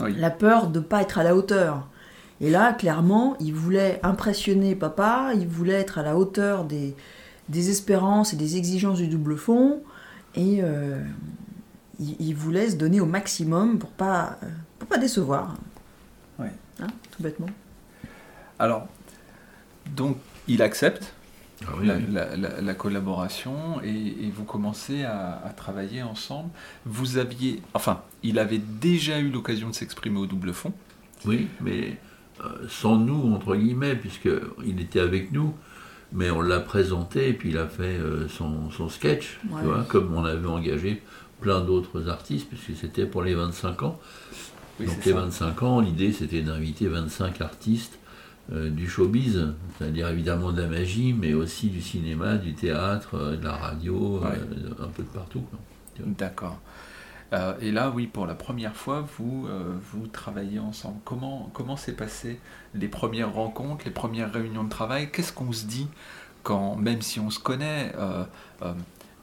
Oui. 0.00 0.14
La 0.16 0.30
peur 0.30 0.68
de 0.68 0.78
pas 0.78 1.02
être 1.02 1.18
à 1.18 1.24
la 1.24 1.34
hauteur. 1.34 1.88
Et 2.40 2.48
là, 2.48 2.72
clairement, 2.72 3.36
il 3.40 3.52
voulait 3.52 3.98
impressionner 4.04 4.76
papa, 4.76 5.32
il 5.34 5.48
voulait 5.48 5.74
être 5.74 5.98
à 5.98 6.04
la 6.04 6.16
hauteur 6.16 6.64
des, 6.64 6.94
des 7.48 7.70
espérances 7.70 8.32
et 8.32 8.36
des 8.36 8.56
exigences 8.56 8.98
du 8.98 9.08
double 9.08 9.36
fond, 9.36 9.82
et 10.36 10.60
euh, 10.62 11.02
il, 11.98 12.14
il 12.20 12.36
voulait 12.36 12.70
se 12.70 12.76
donner 12.76 13.00
au 13.00 13.06
maximum 13.06 13.80
pour 13.80 13.90
pas, 13.90 14.38
pour 14.78 14.88
pas 14.88 14.98
décevoir. 14.98 15.56
Ouais. 16.38 16.52
Hein, 16.80 16.86
tout 17.10 17.24
bêtement. 17.24 17.48
Alors, 18.58 18.86
donc, 19.96 20.16
il 20.48 20.62
accepte 20.62 21.12
Ah 21.66 21.70
oui, 21.78 21.86
la, 21.86 21.96
oui. 21.96 22.04
la- 22.10 22.36
la- 22.36 22.60
la 22.60 22.74
collaboration 22.74 23.80
et, 23.82 23.88
et 23.90 24.30
vous 24.34 24.44
commencez 24.44 25.04
à, 25.04 25.40
à 25.44 25.50
travailler 25.50 26.02
ensemble. 26.02 26.50
Vous 26.86 27.18
aviez, 27.18 27.62
enfin, 27.74 28.02
il 28.22 28.38
avait 28.38 28.58
déjà 28.58 29.18
eu 29.18 29.30
l'occasion 29.30 29.68
de 29.70 29.74
s'exprimer 29.74 30.18
au 30.18 30.26
double 30.26 30.52
fond. 30.52 30.72
Oui, 31.24 31.48
mais 31.60 31.96
euh, 32.44 32.66
sans 32.68 32.96
nous, 32.96 33.32
entre 33.34 33.56
guillemets, 33.56 33.96
puisqu'il 33.96 34.80
était 34.80 35.00
avec 35.00 35.32
nous, 35.32 35.54
mais 36.12 36.30
on 36.30 36.40
l'a 36.40 36.60
présenté 36.60 37.28
et 37.28 37.32
puis 37.32 37.50
il 37.50 37.58
a 37.58 37.66
fait 37.66 37.82
euh, 37.98 38.28
son, 38.28 38.70
son 38.70 38.88
sketch, 38.88 39.38
Ouais. 39.50 39.60
tu 39.60 39.66
vois, 39.66 39.84
comme 39.88 40.14
on 40.14 40.24
avait 40.24 40.46
engagé 40.48 41.02
plein 41.40 41.60
d'autres 41.60 42.08
artistes, 42.08 42.48
puisque 42.48 42.80
c'était 42.80 43.06
pour 43.06 43.22
les 43.22 43.34
25 43.34 43.82
ans. 43.82 43.98
Oui, 44.80 44.86
Donc 44.86 45.04
les 45.04 45.12
ça. 45.12 45.20
25 45.20 45.62
ans, 45.64 45.80
l'idée 45.80 46.12
c'était 46.12 46.40
d'inviter 46.42 46.86
25 46.86 47.40
artistes 47.40 47.98
du 48.50 48.88
showbiz, 48.88 49.52
c'est-à-dire 49.76 50.08
évidemment 50.08 50.52
de 50.52 50.62
la 50.62 50.68
magie, 50.68 51.12
mais 51.12 51.34
aussi 51.34 51.68
du 51.68 51.82
cinéma, 51.82 52.36
du 52.36 52.54
théâtre, 52.54 53.14
euh, 53.14 53.36
de 53.36 53.44
la 53.44 53.52
radio, 53.52 54.20
Ouais. 54.20 54.28
euh, 54.38 54.84
un 54.84 54.88
peu 54.88 55.02
de 55.02 55.08
partout. 55.08 55.44
D'accord. 56.00 56.58
Euh, 57.34 57.52
et 57.60 57.70
là, 57.72 57.90
oui, 57.90 58.06
pour 58.06 58.26
la 58.26 58.34
première 58.34 58.74
fois, 58.74 59.04
vous, 59.18 59.46
euh, 59.48 59.74
vous 59.92 60.06
travaillez 60.06 60.58
ensemble. 60.58 60.98
Comment 61.04 61.50
comment 61.52 61.76
s'est 61.76 61.92
passé 61.92 62.40
les 62.74 62.88
premières 62.88 63.34
rencontres, 63.34 63.84
les 63.84 63.90
premières 63.90 64.32
réunions 64.32 64.64
de 64.64 64.70
travail? 64.70 65.10
Qu'est-ce 65.10 65.32
qu'on 65.34 65.52
se 65.52 65.66
dit 65.66 65.88
quand, 66.42 66.76
même 66.76 67.02
si 67.02 67.20
on 67.20 67.28
se 67.28 67.38
connaît 67.38 67.92
euh, 67.98 68.24
euh, 68.62 68.72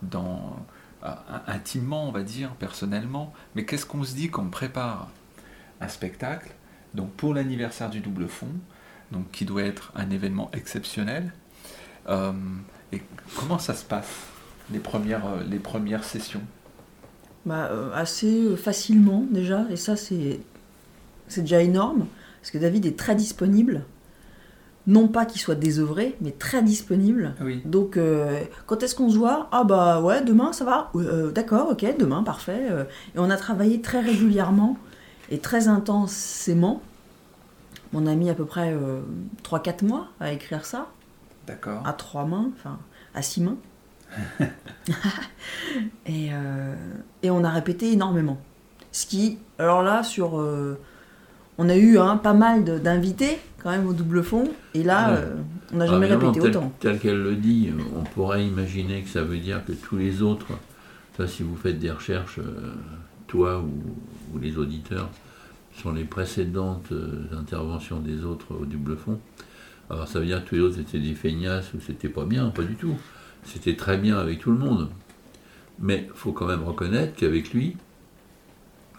dans, 0.03 0.55
euh, 1.03 1.10
intimement, 1.48 2.08
on 2.08 2.12
va 2.12 2.22
dire, 2.22 2.51
personnellement, 2.60 3.34
mais 3.55 3.65
qu'est-ce 3.65 3.88
qu'on 3.88 4.03
se 4.03 4.13
dit 4.13 4.29
quand 4.29 4.44
on 4.44 4.50
prépare 4.50 5.10
un 5.82 5.88
spectacle? 5.88 6.53
Donc 6.94 7.12
pour 7.13 7.34
l'anniversaire 7.34 7.89
du 7.89 8.01
double 8.01 8.27
fond, 8.27 8.51
donc 9.12 9.30
qui 9.32 9.46
doit 9.46 9.64
être 9.64 9.92
un 9.96 10.10
événement 10.10 10.50
exceptionnel. 10.54 11.32
Euh, 12.10 12.32
et 12.92 13.02
comment 13.36 13.60
ça 13.60 13.74
se 13.74 13.84
passe 13.84 14.08
les 14.72 14.80
premières, 14.80 15.26
euh, 15.26 15.44
les 15.48 15.60
premières 15.60 16.04
sessions? 16.04 16.42
Bah, 17.46 17.70
euh, 17.72 17.92
assez 17.94 18.56
facilement 18.58 19.26
déjà, 19.30 19.66
et 19.70 19.76
ça 19.76 19.96
c'est 19.96 20.40
c'est 21.28 21.42
déjà 21.42 21.62
énorme, 21.62 22.06
parce 22.42 22.52
que 22.52 22.58
David 22.58 22.86
est 22.86 22.98
très 22.98 23.16
disponible. 23.16 23.84
Non 24.88 25.08
pas 25.08 25.26
qu'il 25.26 25.42
soit 25.42 25.56
désœuvré, 25.56 26.16
mais 26.22 26.30
très 26.30 26.62
disponible. 26.62 27.34
Oui. 27.42 27.64
Donc, 27.66 27.98
euh, 27.98 28.44
quand 28.68 28.84
est-ce 28.84 28.94
qu'on 28.94 29.10
se 29.10 29.18
voit? 29.18 29.50
Ah 29.52 29.64
bah 29.64 30.00
ouais, 30.02 30.24
demain 30.24 30.54
ça 30.54 30.64
va 30.64 30.92
D'accord, 31.34 31.70
ok, 31.72 31.98
demain, 31.98 32.22
parfait. 32.22 32.68
Et 33.16 33.18
on 33.18 33.32
a 33.32 33.38
travaillé 33.38 33.82
très 33.82 34.00
régulièrement 34.00 34.78
et 35.32 35.40
très 35.40 35.68
intensément. 35.68 36.84
On 37.94 38.08
a 38.08 38.15
mis 38.15 38.30
à 38.30 38.34
peu 38.34 38.46
près 38.46 38.75
3-4 39.44 39.86
mois 39.86 40.08
à 40.20 40.32
écrire 40.32 40.65
ça, 40.65 40.88
D'accord. 41.48 41.86
à 41.86 41.94
trois 41.94 42.25
mains, 42.25 42.50
enfin 42.58 42.77
à 43.13 43.22
six 43.22 43.42
mains. 43.42 43.58
et, 46.06 46.30
euh, 46.32 46.74
et 47.24 47.30
on 47.30 47.44
a 47.44 47.50
répété 47.50 47.92
énormément. 47.92 48.39
Ce 48.92 49.06
qui, 49.06 49.38
alors 49.60 49.84
là, 49.84 50.04
sur... 50.04 50.39
euh, 50.39 50.80
on 51.58 51.70
a 51.70 51.75
eu 51.75 51.98
hein, 51.98 52.18
pas 52.18 52.34
mal 52.34 52.63
d'invités 52.82 53.38
quand 53.62 53.72
même 53.72 53.88
au 53.88 53.94
double 53.94 54.24
fond, 54.24 54.50
et 54.74 54.84
là, 54.84 55.12
Ouais. 55.12 55.18
euh, 55.20 55.36
on 55.74 55.77
n'a 55.77 55.88
jamais 55.88 56.06
Ah, 56.06 56.10
évidemment, 56.15 56.32
répété 56.32 56.51
tel, 56.51 56.58
autant. 56.58 56.72
tel 56.80 57.00
qu'elle 57.00 57.22
le 57.24 57.36
dit, 57.36 57.70
euh, 57.70 57.82
on 57.98 58.04
pourrait 58.04 58.46
imaginer 58.46 59.01
que 59.01 59.10
ça 59.10 59.24
veut 59.24 59.38
dire 59.39 59.65
que 59.65 59.72
tous 59.72 59.98
les 59.98 60.22
autres, 60.22 60.48
ça 61.18 61.27
si 61.27 61.42
vous 61.44 61.56
faites 61.56 61.80
des 61.80 61.89
recherches, 61.92 62.38
euh, 62.39 62.74
toi 63.27 63.60
ou, 63.60 64.36
ou 64.36 64.39
les 64.39 64.58
auditeurs, 64.58 65.10
sur 65.75 65.91
les 65.91 66.05
précédentes 66.05 66.91
euh, 66.91 67.25
interventions 67.38 68.00
des 68.00 68.24
autres 68.24 68.55
au 68.55 68.65
double 68.65 68.96
fond, 68.98 69.20
alors 69.89 70.08
ça 70.08 70.20
veut 70.20 70.25
dire 70.25 70.44
que 70.44 70.50
tous 70.50 70.55
les 70.55 70.62
autres 70.62 70.79
étaient 70.79 71.00
des 71.00 71.13
feignasses 71.13 71.74
ou 71.74 71.79
c'était 71.79 72.10
pas 72.10 72.25
bien, 72.25 72.50
pas 72.50 72.63
du 72.63 72.75
tout. 72.75 72.96
C'était 73.44 73.75
très 73.75 73.98
bien 73.98 74.17
avec 74.17 74.39
tout 74.39 74.51
le 74.51 74.58
monde. 74.58 74.89
Mais 75.79 76.08
il 76.08 76.17
faut 76.17 76.32
quand 76.32 76.48
même 76.48 76.63
reconnaître 76.63 77.15
qu'avec 77.15 77.53
lui, 77.53 77.77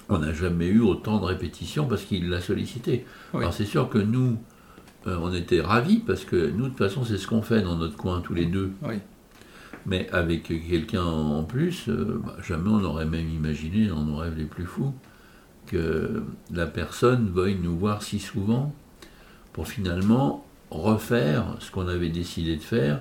on 0.09 0.18
n'a 0.18 0.33
jamais 0.33 0.66
eu 0.66 0.80
autant 0.80 1.18
de 1.18 1.25
répétitions 1.25 1.87
parce 1.87 2.04
qu'il 2.04 2.28
l'a 2.28 2.40
sollicité. 2.40 3.04
Oui. 3.33 3.40
Alors 3.40 3.52
c'est 3.52 3.64
sûr 3.64 3.88
que 3.88 3.99
nous, 3.99 4.38
euh, 5.06 5.18
on 5.21 5.35
était 5.35 5.61
ravis 5.61 5.99
parce 5.99 6.25
que 6.25 6.50
nous, 6.50 6.64
de 6.64 6.68
toute 6.68 6.78
façon, 6.78 7.04
c'est 7.04 7.18
ce 7.18 7.26
qu'on 7.26 7.42
fait 7.42 7.62
dans 7.62 7.76
notre 7.76 7.97
coin 7.97 8.21
tous 8.21 8.35
les 8.35 8.47
deux. 8.47 8.73
Oui. 8.83 8.97
Mais 9.87 10.09
avec 10.11 10.45
quelqu'un 10.68 11.04
en 11.04 11.42
plus, 11.45 11.88
euh, 11.88 12.21
bah, 12.25 12.37
jamais 12.42 12.68
on 12.68 12.85
aurait 12.85 13.06
même 13.06 13.28
imaginé, 13.28 13.88
dans 13.88 14.04
nos 14.04 14.16
rêves 14.16 14.37
les 14.37 14.45
plus 14.45 14.66
fous, 14.66 14.92
que 15.67 16.23
la 16.53 16.67
personne 16.67 17.31
veuille 17.31 17.59
nous 17.63 17.77
voir 17.77 18.03
si 18.03 18.19
souvent 18.19 18.75
pour 19.53 19.69
finalement 19.69 20.45
refaire 20.71 21.57
ce 21.61 21.71
qu'on 21.71 21.89
avait 21.89 22.09
décidé 22.09 22.57
de 22.57 22.63
faire, 22.63 23.01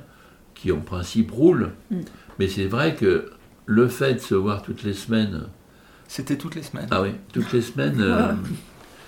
qui 0.53 0.71
en 0.71 0.79
principe 0.79 1.31
roule. 1.31 1.71
Mm. 1.91 2.01
Mais 2.39 2.47
c'est 2.47 2.67
vrai 2.67 2.95
que 2.95 3.31
le 3.65 3.87
fait 3.87 4.15
de 4.15 4.19
se 4.19 4.35
voir 4.35 4.61
toutes 4.61 4.83
les 4.83 4.93
semaines, 4.93 5.43
C'était 6.07 6.37
toutes 6.37 6.55
les 6.55 6.63
semaines. 6.63 6.87
ah 6.91 7.01
oui, 7.01 7.11
toutes 7.33 7.51
les 7.51 7.61
semaines, 7.61 7.97
euh, 7.99 8.33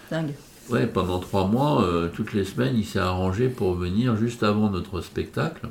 Dingue. 0.09 0.33
Ouais, 0.69 0.85
pendant 0.87 1.19
trois 1.19 1.47
mois, 1.47 1.83
euh, 1.83 2.09
toutes 2.13 2.33
les 2.33 2.43
semaines, 2.43 2.75
il 2.75 2.85
s'est 2.85 2.99
arrangé 2.99 3.47
pour 3.47 3.75
venir 3.75 4.17
juste 4.17 4.43
avant 4.43 4.69
notre 4.69 4.99
spectacle. 5.01 5.67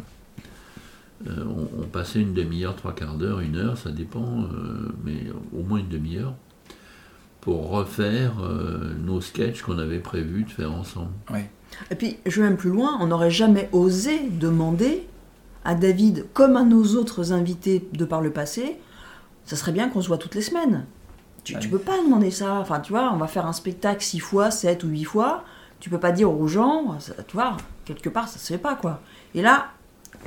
Euh, 1.26 1.44
on, 1.46 1.82
on 1.82 1.86
passait 1.86 2.20
une 2.20 2.32
demi-heure, 2.32 2.76
trois 2.76 2.94
quarts 2.94 3.16
d'heure, 3.16 3.40
une 3.40 3.56
heure, 3.56 3.76
ça 3.76 3.90
dépend, 3.90 4.44
euh, 4.44 4.94
mais 5.04 5.26
au 5.54 5.62
moins 5.62 5.78
une 5.80 5.88
demi-heure, 5.88 6.34
pour 7.46 7.70
refaire 7.70 8.32
euh, 8.42 8.92
nos 8.98 9.20
sketchs 9.20 9.62
qu'on 9.62 9.78
avait 9.78 10.00
prévu 10.00 10.42
de 10.42 10.50
faire 10.50 10.72
ensemble. 10.72 11.12
Oui. 11.32 11.38
Et 11.92 11.94
puis, 11.94 12.16
je 12.26 12.40
vais 12.42 12.48
même 12.48 12.56
plus 12.56 12.70
loin, 12.70 12.98
on 13.00 13.06
n'aurait 13.06 13.30
jamais 13.30 13.68
osé 13.70 14.28
demander 14.32 15.06
à 15.64 15.76
David, 15.76 16.26
comme 16.34 16.56
à 16.56 16.64
nos 16.64 16.96
autres 16.96 17.32
invités 17.32 17.88
de 17.92 18.04
par 18.04 18.20
le 18.20 18.30
passé, 18.32 18.78
ça 19.44 19.54
serait 19.54 19.70
bien 19.70 19.88
qu'on 19.88 20.02
se 20.02 20.08
voit 20.08 20.18
toutes 20.18 20.34
les 20.34 20.42
semaines. 20.42 20.86
Tu, 21.44 21.54
Ah 21.54 21.60
tu 21.60 21.68
oui. 21.68 21.72
peux 21.74 21.78
pas 21.78 21.98
demander 22.04 22.32
ça. 22.32 22.54
Enfin, 22.54 22.80
tu 22.80 22.90
vois, 22.92 23.12
on 23.14 23.16
va 23.16 23.28
faire 23.28 23.46
un 23.46 23.52
spectacle 23.52 24.02
six 24.02 24.18
fois, 24.18 24.50
sept 24.50 24.82
ou 24.82 24.88
huit 24.88 25.04
fois. 25.04 25.44
Tu 25.78 25.88
peux 25.88 26.00
pas 26.00 26.10
dire 26.10 26.28
aux 26.32 26.48
gens, 26.48 26.98
ça- 26.98 27.14
tu 27.28 27.36
vois, 27.36 27.56
quelque 27.84 28.08
part, 28.08 28.26
ça 28.26 28.40
se 28.40 28.46
fait 28.48 28.58
pas, 28.58 28.74
quoi. 28.74 29.00
Et 29.36 29.42
là, 29.42 29.66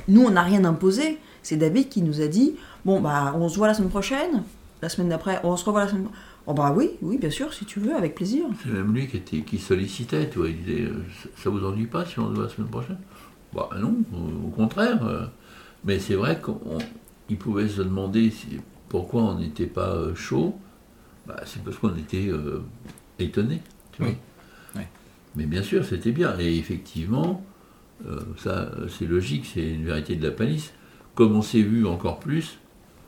nous, 0.08 0.22
on 0.24 0.30
n'a 0.30 0.42
rien 0.42 0.64
imposé. 0.64 1.18
C'est 1.42 1.56
David 1.56 1.90
qui 1.90 2.00
nous 2.00 2.22
a 2.22 2.28
dit, 2.28 2.54
bon, 2.86 2.98
bah, 3.00 3.34
on 3.38 3.46
se 3.50 3.58
voit 3.58 3.66
la 3.66 3.74
semaine 3.74 3.90
prochaine. 3.90 4.42
La 4.80 4.88
semaine 4.88 5.10
d'après, 5.10 5.38
on 5.44 5.58
se 5.58 5.64
revoit 5.66 5.84
la 5.84 5.90
semaine 5.90 6.08
Oh, 6.50 6.52
bah 6.52 6.74
oui, 6.76 6.90
oui, 7.00 7.16
bien 7.16 7.30
sûr, 7.30 7.54
si 7.54 7.64
tu 7.64 7.78
veux, 7.78 7.94
avec 7.94 8.16
plaisir. 8.16 8.44
C'est 8.64 8.70
même 8.72 8.92
lui 8.92 9.06
qui, 9.06 9.18
était, 9.18 9.42
qui 9.42 9.56
sollicitait, 9.58 10.28
tu 10.28 10.38
vois, 10.38 10.48
il 10.48 10.56
disait, 10.56 10.80
euh, 10.82 11.04
ça- 11.36 11.48
vous 11.48 11.64
ennuie 11.64 11.86
pas 11.86 12.04
si 12.04 12.18
on 12.18 12.28
se 12.28 12.34
voit 12.34 12.42
la 12.42 12.48
semaine 12.48 12.66
prochaine? 12.68 12.98
Bah 13.54 13.68
non, 13.78 13.94
au, 14.12 14.48
contraire. 14.48 15.06
euh, 15.06 15.26
mais 15.84 16.00
c'est 16.00 16.16
vrai 16.16 16.40
qu'il 17.28 17.36
pouvait 17.38 17.68
se 17.68 17.82
demander 17.82 18.30
si- 18.30 18.58
pourquoi 18.88 19.22
on 19.22 19.38
n'était 19.38 19.66
pas 19.68 19.94
euh, 19.94 20.12
chaud. 20.16 20.58
Bah, 21.24 21.36
c'est 21.46 21.62
parce 21.62 21.76
qu'on 21.76 21.94
était 21.96 22.26
euh, 22.26 22.64
étonnés. 23.20 23.62
tu 23.92 24.02
vois. 24.02 24.10
Oui, 24.10 24.16
oui. 24.74 24.82
Mais 25.36 25.46
bien 25.46 25.62
sûr, 25.62 25.84
c'était 25.84 26.10
bien. 26.10 26.36
Et 26.40 26.58
effectivement, 26.58 27.44
euh, 28.08 28.18
ça, 28.38 28.72
c'est 28.88 29.06
logique, 29.06 29.48
c'est 29.54 29.68
une 29.68 29.84
vérité 29.84 30.16
de 30.16 30.26
la 30.26 30.32
palisse. 30.32 30.72
Comme 31.14 31.36
on 31.36 31.42
s'est 31.42 31.62
vu 31.62 31.86
encore 31.86 32.18
plus, 32.18 32.58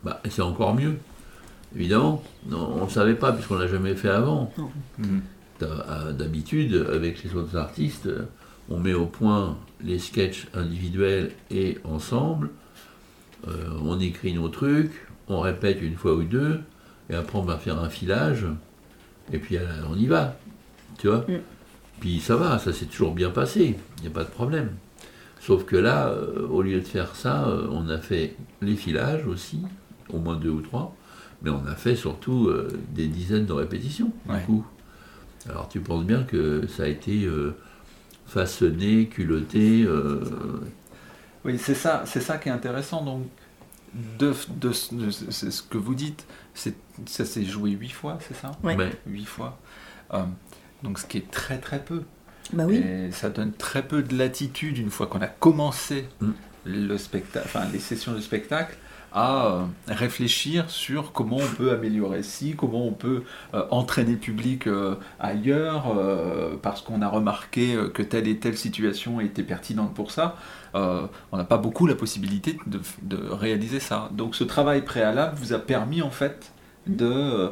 bah, 0.05 0.21
c'est 0.31 0.43
encore 0.43 0.77
mieux. 0.77 0.97
Évidemment, 1.75 2.23
Non, 2.49 2.77
on 2.81 2.85
ne 2.85 2.91
savait 2.91 3.15
pas 3.15 3.33
puisqu'on 3.33 3.57
l'a 3.57 3.67
jamais 3.67 3.95
fait 3.95 4.11
avant. 4.11 4.53
D'habitude, 5.61 6.87
avec 6.93 7.23
les 7.23 7.35
autres 7.35 7.57
artistes, 7.57 8.09
on 8.69 8.79
met 8.79 8.95
au 8.95 9.07
point 9.07 9.57
les 9.83 9.99
sketchs 9.99 10.49
individuels 10.55 11.33
et 11.51 11.79
ensemble. 11.85 12.51
Euh, 13.49 13.71
on 13.83 13.99
écrit 14.01 14.35
nos 14.35 14.49
trucs, 14.49 14.93
on 15.29 15.41
répète 15.41 15.83
une 15.83 15.97
fois 15.97 16.15
ou 16.15 16.23
deux, 16.23 16.61
et 17.11 17.15
après 17.15 17.39
on 17.39 17.43
va 17.43 17.59
faire 17.59 17.81
un 17.81 17.89
filage, 17.89 18.47
et 19.33 19.39
puis 19.39 19.57
euh, 19.57 19.67
on 19.91 19.97
y 19.97 20.07
va. 20.07 20.37
Tu 20.99 21.09
vois? 21.09 21.25
Mm. 21.29 21.41
Puis 22.01 22.21
ça 22.21 22.37
va, 22.37 22.59
ça 22.59 22.73
s'est 22.73 22.87
toujours 22.87 23.15
bien 23.15 23.31
passé, 23.31 23.77
il 23.99 24.03
n'y 24.03 24.09
a 24.09 24.11
pas 24.11 24.25
de 24.25 24.31
problème. 24.31 24.71
Sauf 25.41 25.65
que 25.65 25.77
là, 25.77 26.09
euh, 26.09 26.47
au 26.49 26.63
lieu 26.63 26.81
de 26.81 26.87
faire 26.87 27.17
ça, 27.17 27.49
euh, 27.49 27.67
on 27.71 27.89
a 27.89 27.99
fait 27.99 28.37
les 28.61 28.77
filages 28.77 29.27
aussi, 29.27 29.61
au 30.09 30.19
moins 30.19 30.37
deux 30.37 30.51
ou 30.51 30.61
trois, 30.61 30.95
mais 31.43 31.51
on 31.51 31.65
a 31.67 31.75
fait 31.75 31.97
surtout 31.97 32.49
euh, 32.49 32.69
des 32.91 33.07
dizaines 33.09 33.47
de 33.47 33.53
répétitions, 33.53 34.13
Ouais. 34.29 34.41
du 34.41 34.45
coup. 34.47 34.67
Alors 35.49 35.69
tu 35.69 35.81
penses 35.81 36.05
bien 36.05 36.23
que 36.23 36.67
ça 36.69 36.85
a 36.85 36.87
été 36.87 37.25
euh, 37.25 37.57
façonné, 38.27 39.07
culotté. 39.09 39.83
euh, 39.85 40.21
Oui, 41.45 41.59
c'est 41.59 41.75
ça, 41.75 42.05
c'est 42.07 42.21
ça 42.21 42.39
qui 42.39 42.49
est 42.49 42.53
intéressant. 42.53 43.05
Donc, 43.05 43.27
de, 44.19 44.33
de, 44.61 44.71
de- 44.93 45.11
c'est 45.11 45.51
ce 45.51 45.63
que 45.63 45.77
vous 45.79 45.95
dites, 45.95 46.25
c'est, 46.55 46.75
ça 47.07 47.25
s'est 47.25 47.45
joué 47.45 47.71
huit 47.73 47.91
fois, 47.91 48.19
c'est 48.27 48.35
ça? 48.37 48.53
Mais 48.63 48.77
Huit 49.07 49.27
fois. 49.27 49.59
Euh, 50.15 50.23
donc, 50.83 50.99
ce 50.99 51.07
qui 51.07 51.19
est 51.19 51.31
très 51.31 51.59
très 51.59 51.81
peu. 51.83 52.03
Bah 52.53 52.65
oui. 52.67 52.77
Et 52.77 53.11
ça 53.13 53.31
donne 53.31 53.53
très 53.53 53.83
peu 53.87 54.03
de 54.03 54.17
latitude 54.17 54.79
une 54.79 54.91
fois 54.91 55.07
qu'on 55.07 55.21
a 55.23 55.27
commencé 55.27 56.07
Mm. 56.21 56.31
le 56.67 56.97
spectacle, 56.99 57.47
enfin 57.49 57.65
les 57.73 57.79
sessions 57.81 58.13
de 58.15 58.21
spectacle, 58.21 58.77
à 59.15 59.47
euh, 59.47 59.63
réfléchir 59.89 60.71
sur 60.71 61.13
comment 61.13 61.37
on 61.37 61.55
peut 61.57 61.71
améliorer 61.73 62.23
ci, 62.23 62.55
comment 62.57 62.87
on 62.87 62.93
peut 62.93 63.23
euh, 63.55 63.65
entraîner 63.71 64.13
le 64.13 64.19
public 64.19 64.67
euh, 64.67 64.95
ailleurs, 65.21 65.95
euh, 65.97 66.57
parce 66.61 66.81
qu'on 66.83 67.03
a 67.03 67.09
remarqué 67.09 67.77
que 67.93 68.03
telle 68.03 68.27
et 68.29 68.39
telle 68.39 68.57
situation 68.57 69.21
était 69.21 69.43
pertinente 69.43 69.95
pour 69.95 70.11
ça. 70.11 70.37
On 70.75 71.37
n'a 71.37 71.45
pas 71.45 71.59
beaucoup 71.59 71.87
la 71.87 71.95
possibilité 71.95 72.57
de, 72.67 72.81
de 73.03 73.19
réaliser 73.31 73.79
ça. 73.79 74.09
Donc 74.13 74.35
ce 74.35 74.45
travail 74.45 74.83
préalable 74.83 75.37
vous 75.37 75.53
a 75.53 75.59
permis 75.59 76.01
en 76.01 76.11
fait 76.11 76.53
de, 76.87 77.51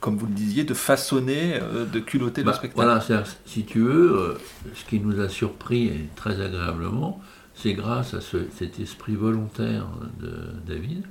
comme 0.00 0.16
vous 0.16 0.26
le 0.26 0.32
disiez, 0.32 0.64
de 0.64 0.74
façonner, 0.74 1.60
de 1.92 2.00
culotter 2.00 2.42
Bah, 2.42 2.50
le 2.50 2.56
spectacle. 2.56 2.82
Voilà, 2.84 3.24
si 3.44 3.64
tu 3.64 3.80
veux, 3.80 4.36
ce 4.74 4.84
qui 4.84 4.98
nous 4.98 5.20
a 5.20 5.28
surpris 5.28 5.86
et 5.86 6.08
très 6.16 6.40
agréablement, 6.40 7.20
c'est 7.56 7.72
grâce 7.72 8.14
à 8.14 8.20
ce- 8.20 8.48
cet 8.56 8.78
esprit 8.78 9.14
volontaire 9.16 9.86
de 10.20 10.32
David, 10.66 11.04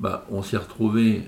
bah, 0.00 0.24
on 0.30 0.42
s'est 0.42 0.56
retrouvé 0.58 1.22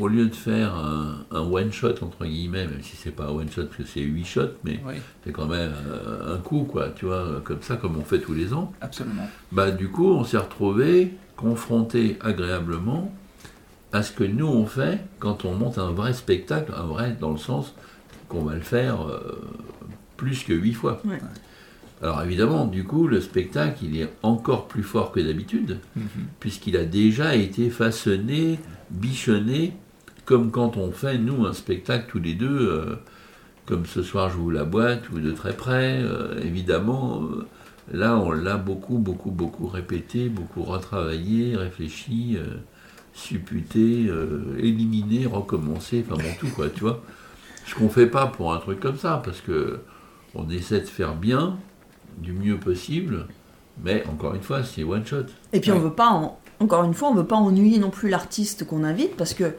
au 0.00 0.08
lieu 0.08 0.26
de 0.26 0.34
faire 0.34 0.74
un, 0.74 1.24
un 1.30 1.40
one-shot, 1.40 1.94
entre 2.02 2.24
guillemets, 2.24 2.66
même 2.66 2.82
si 2.82 2.96
c'est 2.96 3.10
pas 3.12 3.26
un 3.26 3.30
one-shot, 3.30 3.64
parce 3.66 3.76
que 3.76 3.84
c'est 3.84 4.00
8 4.00 4.24
shots, 4.24 4.54
mais 4.64 4.80
Oui, 4.86 4.94
c'est 5.24 5.30
quand 5.32 5.46
même 5.46 5.72
euh, 5.86 6.34
un 6.34 6.38
coup, 6.38 6.64
quoi, 6.64 6.88
tu 6.88 7.04
vois, 7.04 7.40
comme 7.44 7.62
ça, 7.62 7.76
comme 7.76 7.96
on 7.96 8.02
fait 8.04 8.18
tous 8.20 8.32
les 8.34 8.52
ans. 8.54 8.72
absolument. 8.80 9.28
Bah, 9.52 9.70
du 9.70 9.88
coup, 9.88 10.08
on 10.10 10.24
s'est 10.24 10.38
retrouvé 10.38 11.14
confronté 11.36 12.16
agréablement 12.20 13.12
à 13.92 14.02
ce 14.02 14.10
que 14.12 14.24
nous 14.24 14.46
on 14.46 14.66
fait 14.66 15.00
quand 15.20 15.44
on 15.44 15.54
monte 15.54 15.78
un 15.78 15.90
vrai 15.92 16.12
spectacle, 16.12 16.72
un 16.76 16.84
vrai 16.86 17.16
dans 17.20 17.30
le 17.30 17.38
sens 17.38 17.74
qu'on 18.28 18.42
va 18.42 18.54
le 18.54 18.60
faire 18.62 19.02
euh, 19.08 19.40
plus 20.16 20.42
que 20.44 20.52
huit 20.52 20.72
fois. 20.74 21.00
Ouais. 21.04 21.20
Alors 22.04 22.20
évidemment, 22.22 22.66
du 22.66 22.84
coup, 22.84 23.06
le 23.06 23.18
spectacle, 23.22 23.78
il 23.82 23.98
est 23.98 24.10
encore 24.22 24.68
plus 24.68 24.82
fort 24.82 25.10
que 25.10 25.20
d'habitude, 25.20 25.78
Mhm. 25.96 26.04
puisqu'il 26.38 26.76
a 26.76 26.84
déjà 26.84 27.34
été 27.34 27.70
façonné, 27.70 28.58
bichonné, 28.90 29.72
comme 30.26 30.50
quand 30.50 30.76
on 30.76 30.92
fait, 30.92 31.16
nous, 31.16 31.46
un 31.46 31.54
spectacle 31.54 32.04
tous 32.10 32.18
les 32.20 32.34
deux, 32.34 32.58
euh, 32.68 32.96
comme 33.64 33.86
ce 33.86 34.02
soir 34.02 34.28
je 34.28 34.36
vous 34.36 34.50
la 34.50 34.64
boîte, 34.64 35.08
ou 35.14 35.18
de 35.18 35.32
très 35.32 35.54
près, 35.56 35.98
euh, 36.02 36.38
évidemment, 36.42 37.22
euh, 37.24 37.46
là, 37.90 38.18
on 38.18 38.32
l'a 38.32 38.58
beaucoup, 38.58 38.98
beaucoup, 38.98 39.30
beaucoup 39.30 39.66
répété, 39.66 40.28
beaucoup 40.28 40.62
retravaillé, 40.62 41.56
réfléchi, 41.56 42.36
supputé, 43.14 44.10
éliminé, 44.58 45.24
recommencé, 45.24 46.04
enfin 46.06 46.22
bon, 46.22 46.28
tout, 46.38 46.48
quoi, 46.54 46.68
tu 46.68 46.80
vois. 46.80 47.02
Ce 47.66 47.74
qu'on 47.74 47.88
fait 47.88 48.08
pas 48.08 48.26
pour 48.26 48.52
un 48.52 48.58
truc 48.58 48.78
comme 48.78 48.98
ça, 48.98 49.22
parce 49.24 49.40
que 49.40 49.78
on 50.34 50.50
essaie 50.50 50.80
de 50.80 50.86
faire 50.86 51.14
bien, 51.14 51.56
du 52.18 52.32
mieux 52.32 52.58
possible, 52.58 53.26
mais 53.82 54.04
encore 54.12 54.34
une 54.34 54.42
fois, 54.42 54.62
c'est 54.64 54.84
one 54.84 55.04
shot. 55.06 55.24
Et 55.52 55.60
puis 55.60 55.72
on 55.72 55.78
veut 55.78 55.92
pas, 55.92 56.08
en- 56.08 56.38
encore 56.60 56.84
une 56.84 56.94
fois, 56.94 57.08
on 57.08 57.14
veut 57.14 57.26
pas 57.26 57.36
ennuyer 57.36 57.78
non 57.78 57.90
plus 57.90 58.08
l'artiste 58.08 58.66
qu'on 58.66 58.84
invite 58.84 59.16
parce 59.16 59.34
que 59.34 59.54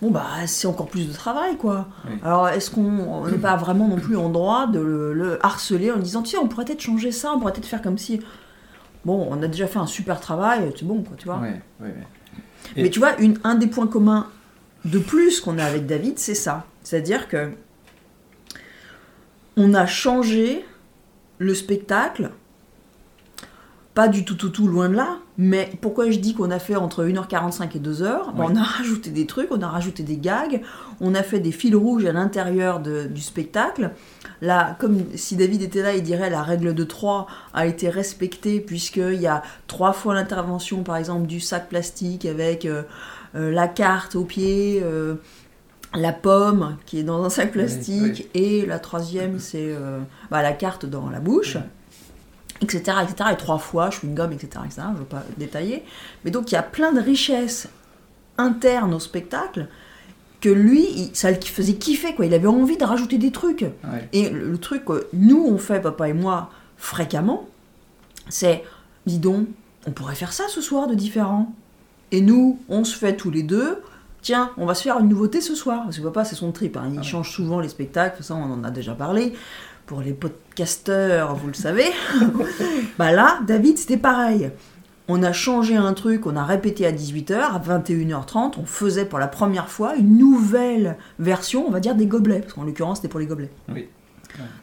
bon 0.00 0.10
bah 0.12 0.24
c'est 0.46 0.68
encore 0.68 0.86
plus 0.86 1.08
de 1.08 1.12
travail 1.12 1.56
quoi. 1.56 1.88
Oui. 2.08 2.12
Alors 2.22 2.48
est-ce 2.48 2.70
qu'on 2.70 2.84
on 3.00 3.26
n'est 3.26 3.36
pas 3.38 3.56
vraiment 3.56 3.88
non 3.88 3.96
plus 3.96 4.16
en 4.16 4.28
droit 4.28 4.68
de 4.68 4.78
le, 4.78 5.12
le 5.12 5.44
harceler 5.44 5.90
en 5.90 5.98
disant 5.98 6.22
tiens 6.22 6.38
on 6.42 6.46
pourrait 6.46 6.64
peut-être 6.66 6.80
changer 6.80 7.10
ça, 7.10 7.32
on 7.34 7.40
pourrait 7.40 7.52
peut-être 7.52 7.66
faire 7.66 7.82
comme 7.82 7.98
si 7.98 8.20
bon 9.04 9.26
on 9.28 9.42
a 9.42 9.48
déjà 9.48 9.66
fait 9.66 9.80
un 9.80 9.88
super 9.88 10.20
travail, 10.20 10.72
c'est 10.78 10.86
bon 10.86 11.02
quoi 11.02 11.16
tu 11.16 11.24
vois. 11.26 11.38
Ouais, 11.38 11.60
ouais, 11.80 11.88
ouais. 11.88 11.94
Et- 12.76 12.82
Mais 12.84 12.90
tu 12.90 13.00
vois 13.00 13.18
une, 13.18 13.38
un 13.42 13.56
des 13.56 13.66
points 13.66 13.88
communs 13.88 14.28
de 14.84 15.00
plus 15.00 15.40
qu'on 15.40 15.58
a 15.58 15.64
avec 15.64 15.86
David 15.86 16.20
c'est 16.20 16.36
ça, 16.36 16.64
c'est-à-dire 16.84 17.26
que 17.26 17.50
on 19.56 19.74
a 19.74 19.86
changé 19.86 20.64
le 21.38 21.54
spectacle 21.54 22.30
pas 23.98 24.06
du 24.06 24.24
tout, 24.24 24.36
tout, 24.36 24.50
tout, 24.50 24.68
loin 24.68 24.88
de 24.88 24.94
là. 24.94 25.18
Mais 25.38 25.72
pourquoi 25.80 26.08
je 26.08 26.20
dis 26.20 26.32
qu'on 26.32 26.52
a 26.52 26.60
fait 26.60 26.76
entre 26.76 27.04
1h45 27.04 27.76
et 27.76 27.80
2h 27.80 28.32
Ben. 28.32 28.44
On 28.48 28.54
a 28.54 28.62
rajouté 28.78 29.10
des 29.10 29.26
trucs, 29.26 29.50
on 29.50 29.60
a 29.60 29.66
rajouté 29.66 30.04
des 30.04 30.18
gags, 30.18 30.62
on 31.00 31.16
a 31.16 31.24
fait 31.24 31.40
des 31.40 31.50
fils 31.50 31.74
rouges 31.74 32.04
à 32.04 32.12
l'intérieur 32.12 32.78
du 32.78 33.20
spectacle. 33.20 33.90
Là, 34.40 34.76
comme 34.78 35.02
si 35.16 35.34
David 35.34 35.62
était 35.62 35.82
là, 35.82 35.96
il 35.96 36.04
dirait 36.04 36.30
la 36.30 36.44
règle 36.44 36.74
de 36.74 36.84
3 36.84 37.26
a 37.54 37.66
été 37.66 37.88
respectée, 37.88 38.60
puisqu'il 38.60 39.20
y 39.20 39.26
a 39.26 39.42
trois 39.66 39.92
fois 39.92 40.14
l'intervention, 40.14 40.84
par 40.84 40.96
exemple, 40.96 41.26
du 41.26 41.40
sac 41.40 41.68
plastique 41.68 42.24
avec 42.24 42.66
euh, 42.66 42.84
euh, 43.34 43.50
la 43.50 43.66
carte 43.66 44.14
au 44.14 44.22
pied. 44.22 44.80
euh, 44.84 45.16
la 45.94 46.12
pomme 46.12 46.76
qui 46.86 46.98
est 46.98 47.02
dans 47.02 47.22
un 47.24 47.30
sac 47.30 47.52
plastique 47.52 48.28
et 48.34 48.66
la 48.66 48.78
troisième 48.78 49.38
c'est 49.38 49.64
euh, 49.72 50.00
bah, 50.30 50.42
la 50.42 50.52
carte 50.52 50.84
dans 50.86 51.08
la 51.10 51.20
bouche 51.20 51.56
etc., 52.60 52.82
etc. 53.04 53.30
Et 53.32 53.36
trois 53.36 53.58
fois, 53.58 53.88
chewing-gum, 53.90 54.32
etc., 54.32 54.48
etc. 54.66 54.82
Je 54.88 54.92
ne 54.94 54.98
veux 54.98 55.04
pas 55.04 55.22
détailler. 55.36 55.84
Mais 56.24 56.32
donc, 56.32 56.50
il 56.50 56.54
y 56.54 56.58
a 56.58 56.62
plein 56.64 56.92
de 56.92 57.00
richesses 57.00 57.68
internes 58.36 58.92
au 58.94 58.98
spectacle 58.98 59.68
que 60.40 60.48
lui, 60.48 60.84
il- 60.96 61.10
ça 61.14 61.30
le 61.30 61.36
faisait 61.40 61.74
kiffer, 61.74 62.16
quoi. 62.16 62.26
Il 62.26 62.34
avait 62.34 62.48
envie 62.48 62.76
de 62.76 62.84
rajouter 62.84 63.16
des 63.16 63.30
trucs. 63.30 63.64
Et 64.12 64.28
le, 64.30 64.50
le 64.50 64.58
truc 64.58 64.84
que 64.86 65.06
nous, 65.12 65.46
on 65.48 65.56
fait, 65.56 65.80
papa 65.80 66.08
et 66.08 66.12
moi, 66.12 66.50
fréquemment, 66.76 67.48
c'est, 68.28 68.64
dis 69.06 69.20
donc, 69.20 69.46
on 69.86 69.92
pourrait 69.92 70.16
faire 70.16 70.32
ça 70.32 70.44
ce 70.48 70.60
soir 70.60 70.88
de 70.88 70.96
différent. 70.96 71.52
Et 72.10 72.20
nous, 72.20 72.58
on 72.68 72.82
se 72.82 72.96
fait 72.96 73.14
tous 73.16 73.30
les 73.30 73.44
deux, 73.44 73.80
tiens, 74.28 74.50
on 74.58 74.66
va 74.66 74.74
se 74.74 74.82
faire 74.82 74.98
une 74.98 75.08
nouveauté 75.08 75.40
ce 75.40 75.54
soir. 75.54 75.84
Parce 75.84 75.96
que 75.98 76.02
papa, 76.02 76.22
c'est 76.24 76.36
son 76.36 76.52
trip, 76.52 76.76
hein. 76.76 76.84
il 76.90 76.96
Ah 76.96 77.00
ouais. 77.00 77.06
change 77.06 77.30
souvent 77.30 77.60
les 77.60 77.68
spectacles, 77.68 78.22
ça 78.22 78.34
on 78.34 78.52
en 78.52 78.62
a 78.62 78.70
déjà 78.70 78.92
parlé. 78.92 79.32
Pour 79.86 80.02
les 80.02 80.12
podcasteurs, 80.12 81.34
vous 81.34 81.46
le 81.46 81.54
savez. 81.54 81.86
bah 82.98 83.10
là, 83.12 83.38
David, 83.46 83.78
c'était 83.78 83.96
pareil. 83.96 84.50
On 85.08 85.22
a 85.22 85.32
changé 85.32 85.76
un 85.76 85.94
truc, 85.94 86.26
on 86.26 86.36
a 86.36 86.44
répété 86.44 86.84
à 86.84 86.92
18h, 86.92 87.36
à 87.36 87.58
21h30, 87.58 88.58
on 88.58 88.66
faisait 88.66 89.06
pour 89.06 89.18
la 89.18 89.28
première 89.28 89.70
fois 89.70 89.96
une 89.96 90.18
nouvelle 90.18 90.98
version, 91.18 91.66
on 91.66 91.70
va 91.70 91.80
dire 91.80 91.94
des 91.94 92.04
gobelets, 92.04 92.40
parce 92.40 92.52
qu'en 92.52 92.64
l'occurrence 92.64 92.98
c'était 92.98 93.08
pour 93.08 93.20
les 93.20 93.26
gobelets. 93.26 93.50
Oui. 93.70 93.88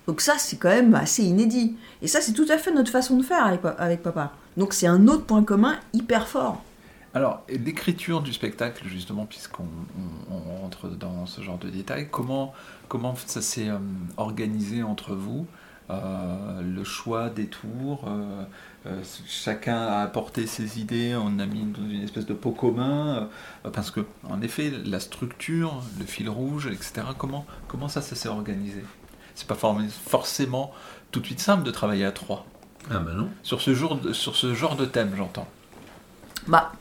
Donc 0.05 0.21
ça, 0.21 0.35
c'est 0.37 0.57
quand 0.57 0.69
même 0.69 0.93
assez 0.93 1.23
inédit. 1.23 1.75
Et 2.03 2.07
ça, 2.07 2.21
c'est 2.21 2.33
tout 2.33 2.45
à 2.49 2.59
fait 2.59 2.71
notre 2.71 2.91
façon 2.91 3.17
de 3.17 3.23
faire 3.23 3.43
avec, 3.43 3.61
avec 3.79 4.03
papa. 4.03 4.33
Donc 4.57 4.73
c'est 4.73 4.85
un 4.85 5.07
autre 5.07 5.25
point 5.25 5.43
commun 5.43 5.75
hyper 5.91 6.27
fort. 6.27 6.61
Alors, 7.15 7.43
l'écriture 7.49 8.21
du 8.21 8.33
spectacle, 8.33 8.87
justement, 8.87 9.25
puisqu'on 9.25 9.63
on- 10.29 10.35
on 10.35 10.61
rentre 10.61 10.89
dans 10.89 11.25
ce 11.25 11.41
genre 11.41 11.57
de 11.57 11.69
détails, 11.69 12.09
comment, 12.11 12.53
comment 12.89 13.15
ça 13.25 13.41
s'est 13.41 13.69
euh, 13.69 13.77
organisé 14.17 14.83
entre 14.83 15.15
vous 15.15 15.47
Euh, 15.91 16.61
Le 16.63 16.83
choix 16.83 17.29
des 17.29 17.45
tours 17.45 18.05
euh, 18.07 18.43
euh, 18.87 19.03
Chacun 19.27 19.77
a 19.77 19.99
apporté 20.01 20.47
ses 20.47 20.79
idées, 20.79 21.15
on 21.15 21.37
a 21.37 21.45
mis 21.45 21.63
dans 21.63 21.87
une 21.87 22.01
espèce 22.01 22.25
de 22.25 22.33
pot 22.33 22.49
commun 22.53 23.29
euh, 23.65 23.69
Parce 23.69 23.91
que, 23.91 23.99
en 24.27 24.41
effet, 24.41 24.73
la 24.83 24.99
structure, 24.99 25.83
le 25.99 26.05
fil 26.07 26.27
rouge, 26.27 26.65
etc., 26.65 27.05
comment, 27.19 27.45
comment 27.67 27.87
ça, 27.87 28.01
ça 28.01 28.15
s'est 28.15 28.29
organisé? 28.29 28.83
C'est 29.35 29.47
pas 29.47 29.53
for- 29.53 29.79
forcément 30.07 30.71
tout 31.11 31.19
de 31.19 31.25
suite 31.27 31.39
simple 31.39 31.61
de 31.63 31.69
travailler 31.71 32.03
à 32.05 32.11
trois. 32.11 32.47
Ah 32.89 32.97
bah 32.97 33.11
non. 33.13 33.29
Sur 33.43 33.61
ce, 33.61 33.75
jour 33.75 33.95
de- 33.95 34.11
sur 34.11 34.35
ce 34.35 34.55
genre 34.55 34.75
de 34.75 34.85
thème, 34.85 35.13
j'entends. 35.15 35.47
Bah, 36.47 36.71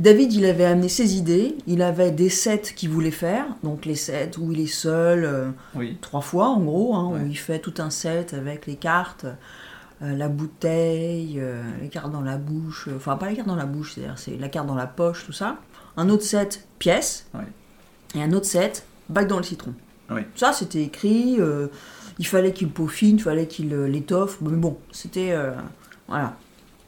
David, 0.00 0.32
il 0.32 0.46
avait 0.46 0.64
amené 0.64 0.88
ses 0.88 1.16
idées, 1.16 1.56
il 1.66 1.82
avait 1.82 2.10
des 2.10 2.30
sets 2.30 2.72
qu'il 2.74 2.88
voulait 2.88 3.10
faire, 3.10 3.44
donc 3.62 3.84
les 3.84 3.94
sets 3.96 4.30
où 4.38 4.50
il 4.50 4.60
est 4.60 4.66
seul, 4.66 5.24
euh, 5.26 5.50
Oui. 5.74 5.98
trois 6.00 6.22
fois 6.22 6.46
en 6.48 6.58
gros, 6.60 6.94
hein, 6.94 7.10
Ouais. 7.12 7.20
où 7.20 7.26
il 7.26 7.36
fait 7.36 7.58
tout 7.58 7.74
un 7.78 7.90
set 7.90 8.32
avec 8.32 8.66
les 8.66 8.76
cartes, 8.76 9.26
euh, 10.00 10.16
la 10.16 10.28
bouteille, 10.30 11.36
euh, 11.38 11.62
les 11.82 11.88
cartes 11.88 12.10
dans 12.10 12.22
la 12.22 12.38
bouche, 12.38 12.88
enfin 12.96 13.16
pas 13.16 13.28
les 13.28 13.36
cartes 13.36 13.48
dans 13.48 13.56
la 13.56 13.66
bouche, 13.66 13.92
c'est-à-dire 13.94 14.14
c'est 14.18 14.38
la 14.38 14.48
carte 14.48 14.66
dans 14.66 14.74
la 14.74 14.86
poche, 14.86 15.26
tout 15.26 15.34
ça. 15.34 15.58
Un 15.98 16.08
autre 16.08 16.24
set 16.24 16.66
pièce, 16.78 17.26
Ouais. 17.34 17.40
et 18.14 18.22
un 18.22 18.32
autre 18.32 18.46
set 18.46 18.84
bac 19.10 19.26
dans 19.28 19.36
le 19.36 19.42
citron. 19.42 19.74
Ça 20.34 20.52
c'était 20.54 20.82
écrit, 20.82 21.38
il 22.18 22.26
fallait 22.26 22.52
qu'il 22.52 22.70
peaufine, 22.70 23.16
il 23.18 23.22
fallait 23.22 23.46
qu'il 23.46 23.68
l'étoffe, 23.76 24.38
mais 24.40 24.56
bon, 24.56 24.78
c'était... 24.92 25.34
voilà. 26.08 26.36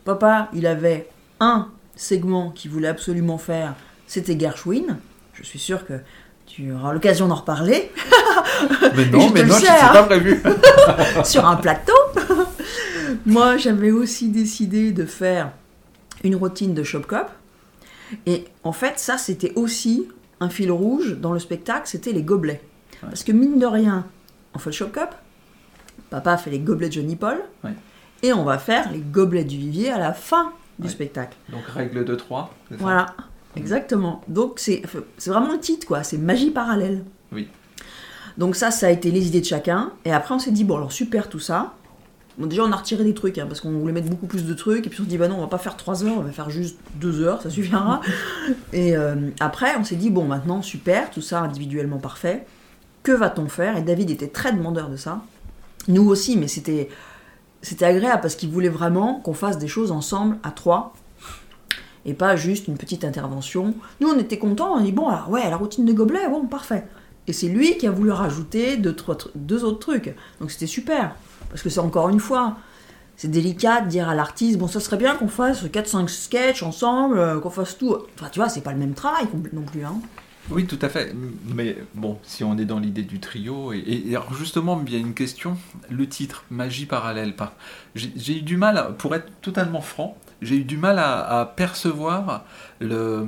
Papa, 0.04 0.48
il 0.54 0.66
avait 0.66 1.08
un 1.38 1.68
segment 1.96 2.50
qu'il 2.50 2.70
voulait 2.70 2.88
absolument 2.88 3.38
faire, 3.38 3.74
c'était 4.06 4.38
Gershwin. 4.38 4.98
Je 5.34 5.42
suis 5.42 5.58
sûre 5.58 5.86
que 5.86 5.94
tu 6.46 6.72
auras 6.72 6.92
l'occasion 6.92 7.28
d'en 7.28 7.36
reparler. 7.36 7.90
Mais 8.96 9.04
je 9.04 9.10
non, 9.10 9.30
mais 9.30 9.44
non, 9.44 9.54
hein. 9.56 9.92
pas 9.92 10.02
prévu. 10.04 10.42
sur 11.24 11.46
un 11.46 11.56
plateau. 11.56 11.92
Moi, 13.26 13.56
j'avais 13.56 13.90
aussi 13.90 14.28
décidé 14.28 14.92
de 14.92 15.04
faire 15.04 15.50
une 16.24 16.36
routine 16.36 16.74
de 16.74 16.82
Shop 16.82 17.02
Cop. 17.02 17.30
Et 18.26 18.44
en 18.64 18.72
fait, 18.72 18.98
ça, 18.98 19.18
c'était 19.18 19.52
aussi 19.56 20.08
un 20.40 20.50
fil 20.50 20.70
rouge 20.70 21.16
dans 21.18 21.32
le 21.32 21.38
spectacle, 21.38 21.82
c'était 21.86 22.12
les 22.12 22.22
gobelets. 22.22 22.60
Ouais. 23.02 23.08
Parce 23.08 23.24
que 23.24 23.32
mine 23.32 23.58
de 23.58 23.66
rien, 23.66 24.06
on 24.54 24.58
fait 24.58 24.70
le 24.70 24.74
Shop 24.74 24.88
Cop, 24.92 25.14
papa 26.10 26.36
fait 26.36 26.50
les 26.50 26.58
gobelets 26.58 26.88
de 26.88 26.94
Johnny 26.94 27.16
Paul, 27.16 27.40
Ouais. 27.64 27.74
et 28.22 28.32
on 28.32 28.44
va 28.44 28.58
faire 28.58 28.90
les 28.92 28.98
gobelets 28.98 29.44
du 29.44 29.56
Vivier 29.56 29.90
à 29.90 29.98
la 29.98 30.12
fin 30.12 30.52
du 30.78 30.86
Ouais. 30.86 30.92
spectacle. 30.92 31.36
Donc 31.50 31.62
règle 31.66 32.04
de 32.04 32.14
3. 32.14 32.52
Voilà, 32.72 33.14
exactement. 33.56 34.22
Donc 34.28 34.54
c'est 34.58 34.82
c'est 35.18 35.30
vraiment 35.30 35.52
le 35.52 35.58
titre, 35.60 35.86
quoi. 35.86 36.02
C'est 36.02 36.18
magie 36.18 36.50
parallèle. 36.50 37.04
Oui. 37.32 37.48
Donc 38.38 38.56
ça, 38.56 38.70
ça 38.70 38.86
a 38.86 38.90
été 38.90 39.10
les 39.10 39.26
idées 39.26 39.40
de 39.40 39.46
chacun. 39.46 39.92
Et 40.04 40.12
après, 40.12 40.34
on 40.34 40.38
s'est 40.38 40.50
dit, 40.52 40.64
bon, 40.64 40.76
alors 40.76 40.92
super 40.92 41.28
tout 41.28 41.38
ça. 41.38 41.74
Bon, 42.38 42.46
déjà, 42.46 42.62
on 42.64 42.72
a 42.72 42.76
retiré 42.76 43.04
des 43.04 43.12
trucs, 43.12 43.36
hein, 43.36 43.44
parce 43.46 43.60
qu'on 43.60 43.72
voulait 43.72 43.92
mettre 43.92 44.08
beaucoup 44.08 44.26
plus 44.26 44.46
de 44.46 44.54
trucs. 44.54 44.86
Et 44.86 44.90
puis 44.90 45.00
on 45.00 45.04
s'est 45.04 45.10
dit, 45.10 45.18
bah 45.18 45.28
non, 45.28 45.36
on 45.36 45.40
va 45.42 45.48
pas 45.48 45.58
faire 45.58 45.76
3 45.76 46.04
heures, 46.04 46.16
on 46.16 46.22
va 46.22 46.32
faire 46.32 46.48
juste 46.48 46.78
2 46.94 47.20
heures, 47.20 47.42
ça 47.42 47.50
suffira. 47.50 48.00
et 48.72 48.96
euh, 48.96 49.28
après, 49.38 49.76
on 49.78 49.84
s'est 49.84 49.96
dit, 49.96 50.08
bon, 50.08 50.24
maintenant, 50.24 50.62
super, 50.62 51.10
tout 51.10 51.20
ça 51.20 51.40
individuellement 51.40 51.98
parfait. 51.98 52.46
Que 53.02 53.12
va-t-on 53.12 53.48
faire? 53.48 53.76
Et 53.76 53.82
David 53.82 54.10
était 54.10 54.28
très 54.28 54.52
demandeur 54.52 54.88
de 54.88 54.96
ça. 54.96 55.20
Nous 55.88 56.08
aussi, 56.08 56.38
mais 56.38 56.48
c'était 56.48 56.88
c'était 57.62 57.84
agréable 57.84 58.20
parce 58.20 58.34
qu'il 58.34 58.50
voulait 58.50 58.68
vraiment 58.68 59.20
qu'on 59.20 59.34
fasse 59.34 59.58
des 59.58 59.68
choses 59.68 59.92
ensemble 59.92 60.38
à 60.42 60.50
trois 60.50 60.94
et 62.04 62.14
pas 62.14 62.36
juste 62.36 62.68
une 62.68 62.76
petite 62.76 63.04
intervention. 63.04 63.74
Nous, 64.00 64.08
on 64.08 64.18
était 64.18 64.38
contents, 64.38 64.74
on 64.74 64.80
dit 64.80 64.92
bon, 64.92 65.08
ouais, 65.28 65.48
la 65.48 65.56
routine 65.56 65.84
de 65.84 65.92
gobelet, 65.92 66.28
bon, 66.28 66.46
parfait. 66.46 66.84
Et 67.28 67.32
c'est 67.32 67.48
lui 67.48 67.78
qui 67.78 67.86
a 67.86 67.90
voulu 67.90 68.10
rajouter 68.10 68.76
deux, 68.76 68.96
deux 69.36 69.64
autres 69.64 69.78
trucs. 69.78 70.14
Donc 70.40 70.50
c'était 70.50 70.66
super. 70.66 71.14
Parce 71.50 71.62
que 71.62 71.68
c'est 71.68 71.80
encore 71.80 72.08
une 72.08 72.18
fois, 72.18 72.56
c'est 73.16 73.28
délicat 73.28 73.82
de 73.82 73.88
dire 73.88 74.08
à 74.08 74.14
l'artiste, 74.14 74.58
bon, 74.58 74.66
ça 74.66 74.80
serait 74.80 74.96
bien 74.96 75.14
qu'on 75.14 75.28
fasse 75.28 75.62
4-5 75.62 76.08
sketchs 76.08 76.62
ensemble, 76.64 77.18
euh, 77.18 77.38
qu'on 77.38 77.50
fasse 77.50 77.78
tout. 77.78 77.96
Enfin, 78.14 78.28
tu 78.32 78.40
vois, 78.40 78.48
c'est 78.48 78.62
pas 78.62 78.72
le 78.72 78.78
même 78.78 78.94
travail 78.94 79.26
non 79.52 79.62
plus. 79.62 79.84
Hein. 79.84 80.00
Oui, 80.50 80.66
tout 80.66 80.78
à 80.82 80.88
fait. 80.88 81.14
Mais 81.54 81.76
bon, 81.94 82.18
si 82.22 82.44
on 82.44 82.58
est 82.58 82.64
dans 82.64 82.78
l'idée 82.78 83.02
du 83.02 83.20
trio, 83.20 83.72
et, 83.72 84.04
alors 84.10 84.34
justement, 84.34 84.82
il 84.86 84.92
y 84.92 84.96
a 84.96 84.98
une 84.98 85.14
question, 85.14 85.56
le 85.90 86.08
titre, 86.08 86.44
Magie 86.50 86.86
parallèle. 86.86 87.36
Par... 87.36 87.52
J'ai 87.94 88.38
eu 88.38 88.42
du 88.42 88.56
mal, 88.56 88.94
pour 88.98 89.14
être 89.14 89.30
totalement 89.40 89.80
franc, 89.80 90.18
j'ai 90.40 90.56
eu 90.56 90.64
du 90.64 90.76
mal 90.76 90.98
à 90.98 91.52
percevoir 91.56 92.44
le 92.80 93.26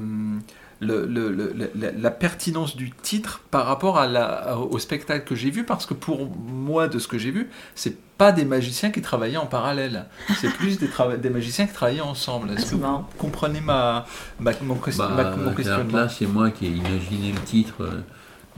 la 0.85 2.11
pertinence 2.11 2.77
du 2.77 2.91
titre 2.91 3.41
par 3.51 3.67
rapport 3.67 3.99
à 3.99 4.07
la, 4.07 4.59
au 4.59 4.79
spectacle 4.79 5.27
que 5.27 5.35
j'ai 5.35 5.51
vu, 5.51 5.65
parce 5.65 5.87
que 5.87 5.95
pour 5.95 6.29
moi, 6.37 6.89
de 6.89 6.99
ce 6.99 7.09
que 7.09 7.19
j'ai 7.19 7.31
vu, 7.31 7.49
c'est 7.75 7.97
pas 8.17 8.33
des 8.33 8.45
magiciens 8.45 8.91
qui 8.91 9.03
travaillaient 9.03 9.37
en 9.37 9.47
parallèle, 9.47 10.07
c'est 10.41 10.53
plus 10.53 10.79
des, 10.79 10.89
des, 11.21 11.31
magiciens 11.31 11.67
qui 11.67 11.73
travaillaient 11.73 12.01
ensemble. 12.01 12.51
Est-ce 12.53 12.73
que 12.73 12.77
vous 12.77 13.05
comprenez 13.19 13.61
ma, 13.61 14.07
mon, 14.39 14.45
bah, 14.45 14.53
mon, 14.63 14.77
questionnement 14.77 15.97
Là, 15.97 16.09
c'est 16.09 16.27
moi 16.27 16.51
qui 16.51 16.67
ai 16.67 16.71
imaginé 16.71 17.33
le 17.33 17.41
titre. 17.41 18.05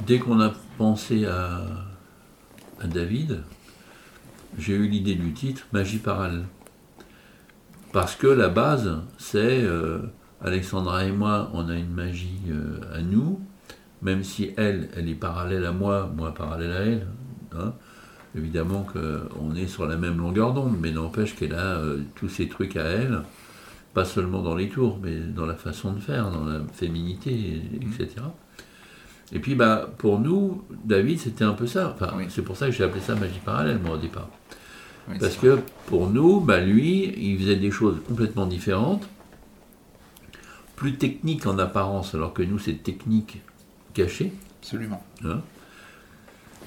Dès 0.06 0.18
qu'on 0.18 0.40
a 0.40 0.52
pensé 0.76 1.24
à, 1.24 1.62
à 2.80 2.86
David, 2.86 3.42
j'ai 4.58 4.74
eu 4.74 4.88
l'idée 4.88 5.14
du 5.14 5.32
titre 5.32 5.66
Magie 5.72 5.98
parallèle. 5.98 6.44
Parce 7.92 8.14
que 8.14 8.26
la 8.26 8.48
base, 8.48 8.98
c'est. 9.18 9.62
Euh, 9.62 10.00
Alexandra 10.46 11.04
et 11.04 11.10
moi, 11.10 11.50
on 11.54 11.68
a 11.68 11.74
une 11.74 11.90
magie 11.90 12.40
euh, 12.50 12.78
à 12.94 13.02
nous, 13.02 13.40
même 14.00 14.22
si 14.22 14.52
elle, 14.56 14.88
elle 14.96 15.08
est 15.08 15.16
parallèle 15.16 15.64
à 15.64 15.72
moi, 15.72 16.08
moi 16.16 16.32
parallèle 16.32 16.70
à 16.70 16.80
elle. 16.82 17.06
Hein. 17.58 17.72
Évidemment 18.36 18.86
qu'on 18.92 19.56
est 19.56 19.66
sur 19.66 19.86
la 19.86 19.96
même 19.96 20.18
longueur 20.18 20.54
d'onde, 20.54 20.76
mais 20.80 20.92
n'empêche 20.92 21.34
qu'elle 21.34 21.54
a 21.54 21.78
euh, 21.78 21.98
tous 22.14 22.28
ces 22.28 22.48
trucs 22.48 22.76
à 22.76 22.84
elle, 22.84 23.22
pas 23.92 24.04
seulement 24.04 24.40
dans 24.40 24.54
les 24.54 24.68
tours, 24.68 25.00
mais 25.02 25.16
dans 25.16 25.46
la 25.46 25.56
façon 25.56 25.92
de 25.92 25.98
faire, 25.98 26.30
dans 26.30 26.44
la 26.44 26.60
féminité, 26.72 27.60
etc. 27.80 28.22
Et 29.32 29.40
puis, 29.40 29.56
bah, 29.56 29.90
pour 29.98 30.20
nous, 30.20 30.62
David, 30.84 31.18
c'était 31.18 31.44
un 31.44 31.54
peu 31.54 31.66
ça. 31.66 31.92
Enfin, 31.92 32.16
C'est 32.28 32.42
pour 32.42 32.56
ça 32.56 32.66
que 32.66 32.72
j'ai 32.72 32.84
appelé 32.84 33.00
ça 33.00 33.16
magie 33.16 33.40
parallèle, 33.44 33.80
moi, 33.84 33.96
au 33.96 33.98
départ. 33.98 34.28
Parce 35.18 35.36
que 35.36 35.58
pour 35.86 36.08
nous, 36.08 36.40
bah, 36.40 36.60
lui, 36.60 37.12
il 37.16 37.36
faisait 37.36 37.56
des 37.56 37.72
choses 37.72 37.96
complètement 38.06 38.46
différentes 38.46 39.08
plus 40.76 40.96
technique 40.96 41.46
en 41.46 41.58
apparence, 41.58 42.14
alors 42.14 42.32
que 42.32 42.42
nous, 42.42 42.58
c'est 42.58 42.74
technique 42.74 43.42
cachée. 43.94 44.32
Absolument. 44.60 45.02
Hein. 45.24 45.40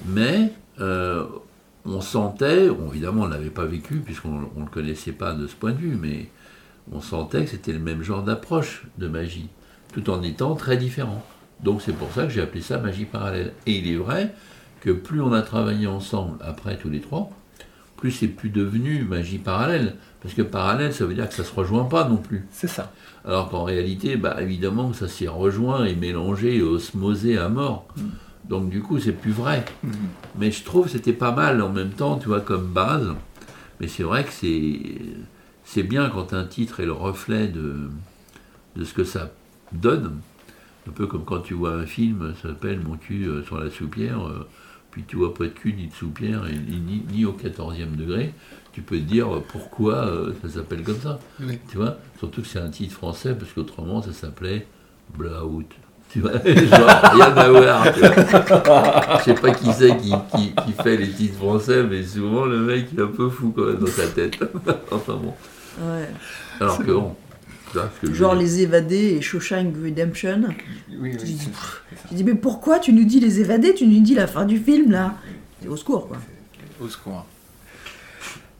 Mais 0.06 0.52
euh, 0.80 1.24
on 1.84 2.00
sentait, 2.00 2.66
évidemment, 2.66 3.22
on 3.22 3.26
ne 3.26 3.32
l'avait 3.32 3.50
pas 3.50 3.64
vécu, 3.64 3.96
puisqu'on 3.96 4.40
ne 4.40 4.64
le 4.64 4.70
connaissait 4.70 5.12
pas 5.12 5.32
de 5.32 5.46
ce 5.46 5.54
point 5.54 5.72
de 5.72 5.78
vue, 5.78 5.96
mais 6.00 6.28
on 6.92 7.00
sentait 7.00 7.44
que 7.44 7.50
c'était 7.50 7.72
le 7.72 7.78
même 7.78 8.02
genre 8.02 8.22
d'approche 8.22 8.84
de 8.98 9.06
magie, 9.08 9.48
tout 9.92 10.10
en 10.10 10.22
étant 10.22 10.54
très 10.56 10.76
différent. 10.76 11.24
Donc 11.62 11.82
c'est 11.82 11.92
pour 11.92 12.10
ça 12.12 12.24
que 12.24 12.30
j'ai 12.30 12.40
appelé 12.40 12.62
ça 12.62 12.78
magie 12.78 13.04
parallèle. 13.04 13.52
Et 13.66 13.78
il 13.78 13.88
est 13.88 13.96
vrai 13.96 14.34
que 14.80 14.90
plus 14.90 15.20
on 15.20 15.32
a 15.32 15.42
travaillé 15.42 15.86
ensemble, 15.86 16.38
après 16.40 16.76
tous 16.78 16.88
les 16.88 17.00
trois, 17.00 17.30
plus 18.00 18.10
c'est 18.10 18.28
plus 18.28 18.50
devenu 18.50 19.04
magie 19.04 19.38
parallèle. 19.38 19.96
Parce 20.22 20.34
que 20.34 20.42
parallèle, 20.42 20.92
ça 20.92 21.06
veut 21.06 21.14
dire 21.14 21.28
que 21.28 21.34
ça 21.34 21.42
ne 21.42 21.46
se 21.46 21.54
rejoint 21.54 21.84
pas 21.84 22.08
non 22.08 22.16
plus. 22.16 22.46
C'est 22.50 22.66
ça. 22.66 22.92
Alors 23.24 23.48
qu'en 23.50 23.64
réalité, 23.64 24.16
bah, 24.16 24.36
évidemment, 24.40 24.92
ça 24.92 25.08
s'est 25.08 25.28
rejoint 25.28 25.84
et 25.84 25.94
mélangé 25.94 26.56
et 26.56 26.62
osmosé 26.62 27.38
à 27.38 27.48
mort. 27.48 27.86
Mm. 27.96 28.02
Donc 28.48 28.70
du 28.70 28.82
coup, 28.82 28.98
c'est 28.98 29.12
plus 29.12 29.32
vrai. 29.32 29.64
Mm. 29.82 29.90
Mais 30.38 30.50
je 30.50 30.64
trouve 30.64 30.86
que 30.86 30.90
c'était 30.90 31.12
pas 31.12 31.32
mal 31.32 31.62
en 31.62 31.70
même 31.70 31.90
temps, 31.90 32.18
tu 32.18 32.28
vois, 32.28 32.40
comme 32.40 32.66
base. 32.66 33.08
Mais 33.80 33.88
c'est 33.88 34.02
vrai 34.02 34.24
que 34.24 34.32
c'est, 34.32 34.80
c'est 35.64 35.82
bien 35.82 36.10
quand 36.10 36.32
un 36.32 36.44
titre 36.44 36.80
est 36.80 36.86
le 36.86 36.92
reflet 36.92 37.48
de, 37.48 37.90
de 38.76 38.84
ce 38.84 38.92
que 38.92 39.04
ça 39.04 39.30
donne. 39.72 40.20
Un 40.88 40.92
peu 40.92 41.06
comme 41.06 41.24
quand 41.24 41.40
tu 41.40 41.54
vois 41.54 41.74
un 41.74 41.86
film, 41.86 42.34
ça 42.42 42.48
s'appelle 42.48 42.80
Mon 42.80 42.96
cul 42.96 43.24
euh, 43.26 43.42
sur 43.44 43.58
la 43.58 43.70
soupière, 43.70 44.26
euh, 44.26 44.46
puis 44.90 45.04
tu 45.06 45.16
vois 45.16 45.34
pas 45.34 45.44
de 45.44 45.50
cul 45.50 45.72
ni 45.72 45.86
de 45.86 45.94
soupière, 45.94 46.46
et, 46.46 46.54
ni, 46.54 47.02
ni 47.12 47.24
au 47.24 47.32
14e 47.32 47.96
degré 47.96 48.32
tu 48.72 48.82
peux 48.82 48.96
te 48.96 49.02
dire 49.02 49.28
pourquoi 49.48 49.94
euh, 49.94 50.32
ça 50.42 50.48
s'appelle 50.48 50.82
comme 50.82 51.00
ça. 51.00 51.18
Tu 51.70 51.76
vois? 51.76 51.96
Surtout 52.18 52.42
que 52.42 52.48
c'est 52.48 52.60
un 52.60 52.68
titre 52.68 52.94
français, 52.94 53.34
parce 53.34 53.52
qu'autrement, 53.52 54.02
ça 54.02 54.12
s'appelait 54.12 54.66
Blowout. 55.16 55.66
Tu 56.10 56.20
vois? 56.20 56.32
Rien 56.44 57.36
à 57.36 57.48
voir. 57.48 57.84
Je 57.84 59.24
sais 59.24 59.34
pas 59.34 59.52
qui 59.52 59.72
c'est 59.72 59.96
qui, 59.96 60.12
qui, 60.66 60.72
fait 60.82 60.96
les 60.96 61.10
titres 61.10 61.36
français, 61.36 61.84
mais 61.84 62.02
souvent 62.02 62.46
le 62.46 62.60
mec 62.60 62.88
il 62.92 62.98
est 62.98 63.02
un 63.02 63.06
peu 63.06 63.28
fou 63.28 63.52
quand 63.54 63.64
même 63.64 63.78
dans 63.78 63.86
sa 63.86 64.08
tête. 64.08 64.38
enfin 64.90 65.14
bon. 65.14 65.34
Ouais. 65.80 66.08
Alors 66.58 66.78
que 66.78 66.90
bon. 66.90 67.14
Genre 68.02 68.34
les 68.34 68.60
évadés 68.60 69.16
et 69.16 69.20
Shawshank 69.20 69.74
Redemption. 69.82 70.42
Oui, 70.88 70.96
oui. 71.00 71.16
Je 71.18 72.14
dis, 72.14 72.24
mais 72.24 72.34
pourquoi 72.34 72.78
tu 72.78 72.92
nous 72.92 73.04
dis 73.04 73.20
les 73.20 73.40
évadés 73.40 73.74
Tu 73.74 73.86
nous 73.86 74.00
dis 74.00 74.14
la 74.14 74.26
fin 74.26 74.44
du 74.44 74.58
film 74.58 74.90
là? 74.90 75.14
Au 75.68 75.76
secours 75.76 76.08
quoi. 76.08 76.18
Au 76.80 76.88
secours. 76.88 77.26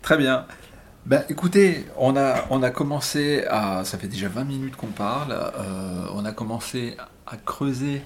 Très 0.02 0.16
bien. 0.16 0.46
Ben, 1.06 1.24
écoutez, 1.28 1.86
on 1.96 2.16
a, 2.16 2.44
on 2.50 2.62
a 2.62 2.70
commencé 2.70 3.44
à. 3.48 3.84
Ça 3.84 3.98
fait 3.98 4.06
déjà 4.06 4.28
20 4.28 4.44
minutes 4.44 4.76
qu'on 4.76 4.88
parle. 4.88 5.32
Euh, 5.32 6.06
on 6.14 6.24
a 6.24 6.32
commencé 6.32 6.96
à 7.26 7.36
creuser 7.36 8.02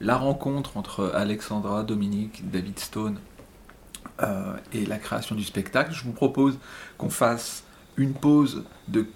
la 0.00 0.16
rencontre 0.16 0.76
entre 0.76 1.12
Alexandra, 1.14 1.82
Dominique, 1.82 2.50
David 2.50 2.78
Stone 2.78 3.18
euh, 4.22 4.54
et 4.72 4.86
la 4.86 4.96
création 4.96 5.34
du 5.34 5.44
spectacle. 5.44 5.92
Je 5.92 6.04
vous 6.04 6.12
propose 6.12 6.58
qu'on 6.96 7.10
fasse 7.10 7.64
une 7.96 8.14
pause 8.14 8.64
de 8.88 9.06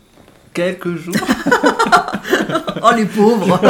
quelques 0.54 0.94
jours. 0.94 1.14
oh 2.82 2.90
les 2.96 3.04
pauvres 3.04 3.60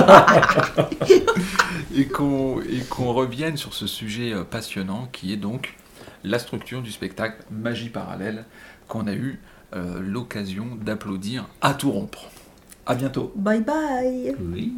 Et 1.97 2.07
qu'on 2.07 3.13
revienne 3.13 3.57
sur 3.57 3.75
ce 3.75 3.87
sujet 3.87 4.33
euh, 4.33 4.45
passionnant 4.45 5.09
qui 5.13 5.33
est 5.33 5.37
donc 5.37 5.75
la 6.23 6.39
structure 6.39 6.83
du 6.83 6.93
spectacle 6.93 7.43
Magie 7.51 7.89
parallèle 7.89 8.45
qu'on 8.89 9.07
a 9.07 9.15
eu 9.15 9.41
euh, 9.75 10.01
l'occasion 10.01 10.67
d'applaudir 10.81 11.47
à 11.61 11.75
tout 11.75 11.91
rompre. 11.91 12.31
À 12.87 12.95
bientôt. 12.95 13.33
Bye 13.35 13.63
bye. 13.63 14.37
Oui. 14.53 14.75